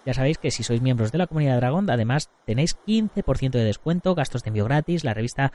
Ya 0.06 0.14
sabéis 0.14 0.38
que 0.38 0.52
si 0.52 0.64
sois 0.64 0.82
miembros 0.82 1.12
de 1.12 1.18
la 1.18 1.28
comunidad 1.28 1.58
Dragón, 1.58 1.90
además 1.90 2.30
tenéis 2.46 2.78
15% 2.88 3.52
de 3.52 3.64
descuento, 3.64 4.16
gastos 4.16 4.44
de 4.44 4.50
envío 4.50 4.66
gratis, 4.66 5.04
la 5.04 5.14
revista 5.14 5.54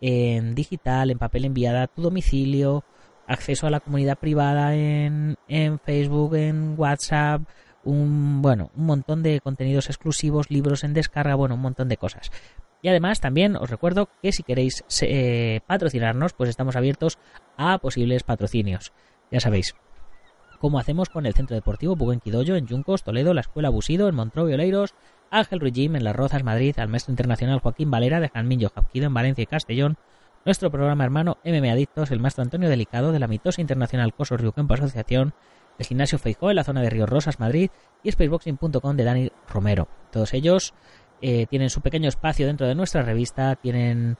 en 0.00 0.54
digital, 0.54 1.10
en 1.10 1.18
papel 1.18 1.44
enviada 1.44 1.82
a 1.82 1.86
tu 1.88 2.02
domicilio, 2.02 2.84
acceso 3.26 3.66
a 3.66 3.70
la 3.70 3.80
comunidad 3.80 4.18
privada 4.18 4.74
en, 4.74 5.36
en 5.48 5.78
Facebook, 5.78 6.34
en 6.36 6.74
WhatsApp, 6.78 7.42
un 7.84 8.42
bueno, 8.42 8.70
un 8.76 8.86
montón 8.86 9.22
de 9.22 9.40
contenidos 9.40 9.88
exclusivos, 9.88 10.50
libros 10.50 10.84
en 10.84 10.94
descarga, 10.94 11.34
bueno, 11.34 11.54
un 11.54 11.60
montón 11.60 11.88
de 11.88 11.96
cosas. 11.96 12.30
Y 12.82 12.88
además 12.88 13.20
también 13.20 13.56
os 13.56 13.70
recuerdo 13.70 14.08
que 14.20 14.32
si 14.32 14.42
queréis 14.42 14.84
eh, 15.00 15.60
patrocinarnos, 15.66 16.34
pues 16.34 16.50
estamos 16.50 16.76
abiertos 16.76 17.18
a 17.56 17.78
posibles 17.78 18.22
patrocinios. 18.24 18.92
Ya 19.30 19.40
sabéis, 19.40 19.74
como 20.58 20.78
hacemos 20.78 21.08
con 21.08 21.26
el 21.26 21.34
Centro 21.34 21.54
Deportivo 21.54 21.96
Buguenquidoyo 21.96 22.56
en 22.56 22.66
Yuncos, 22.66 23.02
Toledo, 23.02 23.34
la 23.34 23.42
Escuela 23.42 23.70
Busido 23.70 24.08
en 24.08 24.14
Montrobio 24.14 24.54
Oleiros, 24.54 24.94
Ángel 25.30 25.60
Regime 25.60 25.98
en 25.98 26.04
Las 26.04 26.16
Rozas, 26.16 26.44
Madrid, 26.44 26.78
al 26.78 26.88
maestro 26.88 27.12
internacional 27.12 27.60
Joaquín 27.60 27.90
Valera 27.90 28.20
de 28.20 28.28
Janmillo 28.28 28.70
Japquido 28.70 29.06
en 29.06 29.14
Valencia 29.14 29.42
y 29.42 29.46
Castellón, 29.46 29.96
nuestro 30.44 30.70
programa 30.70 31.04
hermano 31.04 31.38
MM 31.44 31.70
Adictos, 31.70 32.10
el 32.10 32.20
maestro 32.20 32.42
Antonio 32.42 32.68
Delicado 32.68 33.12
de 33.12 33.18
la 33.18 33.28
mitosa 33.28 33.60
internacional 33.60 34.14
Coso 34.14 34.36
Campo 34.52 34.74
Asociación, 34.74 35.34
el 35.78 35.86
gimnasio 35.86 36.18
Feijó 36.18 36.50
en 36.50 36.56
la 36.56 36.64
zona 36.64 36.82
de 36.82 36.90
Río 36.90 37.06
Rosas, 37.06 37.40
Madrid 37.40 37.70
y 38.02 38.10
spaceboxing.com 38.12 38.96
de 38.96 39.04
Dani 39.04 39.32
Romero. 39.48 39.88
Todos 40.10 40.34
ellos 40.34 40.74
eh, 41.20 41.46
tienen 41.46 41.70
su 41.70 41.80
pequeño 41.80 42.08
espacio 42.08 42.46
dentro 42.46 42.66
de 42.66 42.74
nuestra 42.74 43.02
revista, 43.02 43.56
tienen 43.56 44.16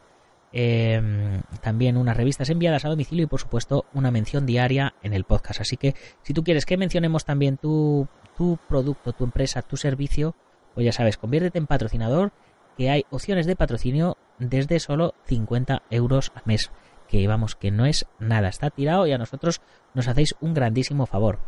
Em, 0.56 1.42
también 1.62 1.96
unas 1.96 2.16
revistas 2.16 2.48
enviadas 2.48 2.84
a 2.84 2.88
domicilio 2.88 3.24
y 3.24 3.26
por 3.26 3.40
supuesto 3.40 3.86
una 3.92 4.12
mención 4.12 4.46
diaria 4.46 4.94
en 5.02 5.12
el 5.12 5.24
podcast. 5.24 5.60
Así 5.60 5.76
que 5.76 5.96
si 6.22 6.32
tú 6.32 6.44
quieres 6.44 6.64
que 6.64 6.76
mencionemos 6.76 7.24
también 7.24 7.56
tu, 7.56 8.06
tu 8.36 8.56
producto, 8.68 9.12
tu 9.12 9.24
empresa, 9.24 9.62
tu 9.62 9.76
servicio, 9.76 10.36
pues 10.72 10.86
ya 10.86 10.92
sabes, 10.92 11.16
conviértete 11.16 11.58
en 11.58 11.66
patrocinador, 11.66 12.30
que 12.78 12.88
hay 12.88 13.04
opciones 13.10 13.46
de 13.46 13.56
patrocinio 13.56 14.16
desde 14.38 14.78
solo 14.78 15.14
50 15.26 15.82
euros 15.90 16.30
al 16.36 16.42
mes. 16.44 16.70
Que 17.14 17.28
vamos, 17.28 17.54
que 17.54 17.70
no 17.70 17.86
es 17.86 18.06
nada, 18.18 18.48
está 18.48 18.70
tirado 18.70 19.06
y 19.06 19.12
a 19.12 19.18
nosotros 19.18 19.60
nos 19.94 20.08
hacéis 20.08 20.34
un 20.40 20.52
grandísimo 20.52 21.06
favor. 21.06 21.38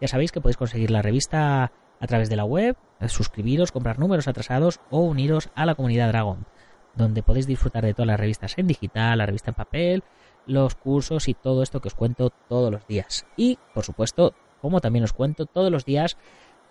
Ya 0.00 0.06
sabéis 0.06 0.30
que 0.30 0.40
podéis 0.40 0.56
conseguir 0.56 0.92
la 0.92 1.02
revista 1.02 1.72
a 1.98 2.06
través 2.06 2.30
de 2.30 2.36
la 2.36 2.44
web, 2.44 2.76
suscribiros, 3.08 3.72
comprar 3.72 3.98
números 3.98 4.28
atrasados 4.28 4.78
o 4.90 5.00
uniros 5.00 5.50
a 5.56 5.66
la 5.66 5.74
comunidad 5.74 6.06
Dragon 6.06 6.46
donde 6.94 7.24
podéis 7.24 7.48
disfrutar 7.48 7.84
de 7.84 7.94
todas 7.94 8.06
las 8.06 8.20
revistas 8.20 8.56
en 8.58 8.68
digital, 8.68 9.18
la 9.18 9.26
revista 9.26 9.50
en 9.50 9.56
papel, 9.56 10.04
los 10.46 10.76
cursos 10.76 11.26
y 11.26 11.34
todo 11.34 11.64
esto 11.64 11.80
que 11.80 11.88
os 11.88 11.94
cuento 11.94 12.30
todos 12.48 12.70
los 12.70 12.86
días. 12.86 13.26
Y, 13.36 13.58
por 13.74 13.84
supuesto, 13.84 14.34
como 14.60 14.80
también 14.80 15.04
os 15.04 15.12
cuento 15.12 15.46
todos 15.46 15.72
los 15.72 15.84
días 15.84 16.16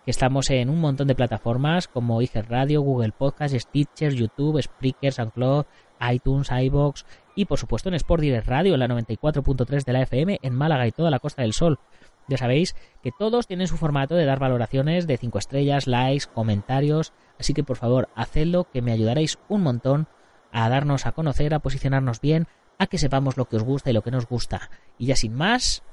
que 0.05 0.11
estamos 0.11 0.49
en 0.51 0.69
un 0.69 0.79
montón 0.79 1.09
de 1.09 1.15
plataformas 1.15 1.89
como 1.89 2.21
IG 2.21 2.45
Radio, 2.47 2.81
Google 2.81 3.11
Podcast, 3.11 3.53
Stitcher, 3.55 4.13
YouTube, 4.13 4.61
Spreaker, 4.61 5.11
SoundCloud, 5.11 5.65
iTunes, 6.11 6.49
iBox 6.49 7.05
y 7.37 7.45
por 7.45 7.59
supuesto 7.59 7.87
en 7.87 7.95
Sport 7.95 8.21
Direct 8.21 8.47
Radio 8.47 8.73
en 8.73 8.79
la 8.79 8.87
94.3 8.87 9.85
de 9.85 9.93
la 9.93 10.01
FM 10.01 10.39
en 10.41 10.55
Málaga 10.55 10.87
y 10.87 10.91
toda 10.91 11.11
la 11.11 11.19
Costa 11.19 11.43
del 11.43 11.53
Sol. 11.53 11.79
Ya 12.27 12.37
sabéis 12.37 12.75
que 13.03 13.11
todos 13.17 13.45
tienen 13.47 13.67
su 13.67 13.77
formato 13.77 14.15
de 14.15 14.25
dar 14.25 14.39
valoraciones 14.39 15.05
de 15.07 15.17
5 15.17 15.37
estrellas, 15.37 15.85
likes, 15.87 16.25
comentarios, 16.33 17.13
así 17.39 17.53
que 17.53 17.63
por 17.63 17.77
favor 17.77 18.09
hacedlo 18.15 18.65
que 18.73 18.81
me 18.81 18.91
ayudaréis 18.91 19.37
un 19.47 19.61
montón 19.61 20.07
a 20.51 20.67
darnos 20.67 21.05
a 21.05 21.11
conocer, 21.11 21.53
a 21.53 21.59
posicionarnos 21.59 22.21
bien, 22.21 22.47
a 22.79 22.87
que 22.87 22.97
sepamos 22.97 23.37
lo 23.37 23.45
que 23.45 23.57
os 23.57 23.63
gusta 23.63 23.91
y 23.91 23.93
lo 23.93 24.01
que 24.01 24.11
nos 24.11 24.27
gusta. 24.27 24.71
Y 24.97 25.05
ya 25.05 25.15
sin 25.15 25.35
más, 25.35 25.83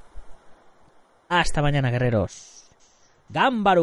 hasta 1.28 1.60
mañana, 1.60 1.90
guerreros. 1.90 2.70
¡Gámbaro! 3.28 3.82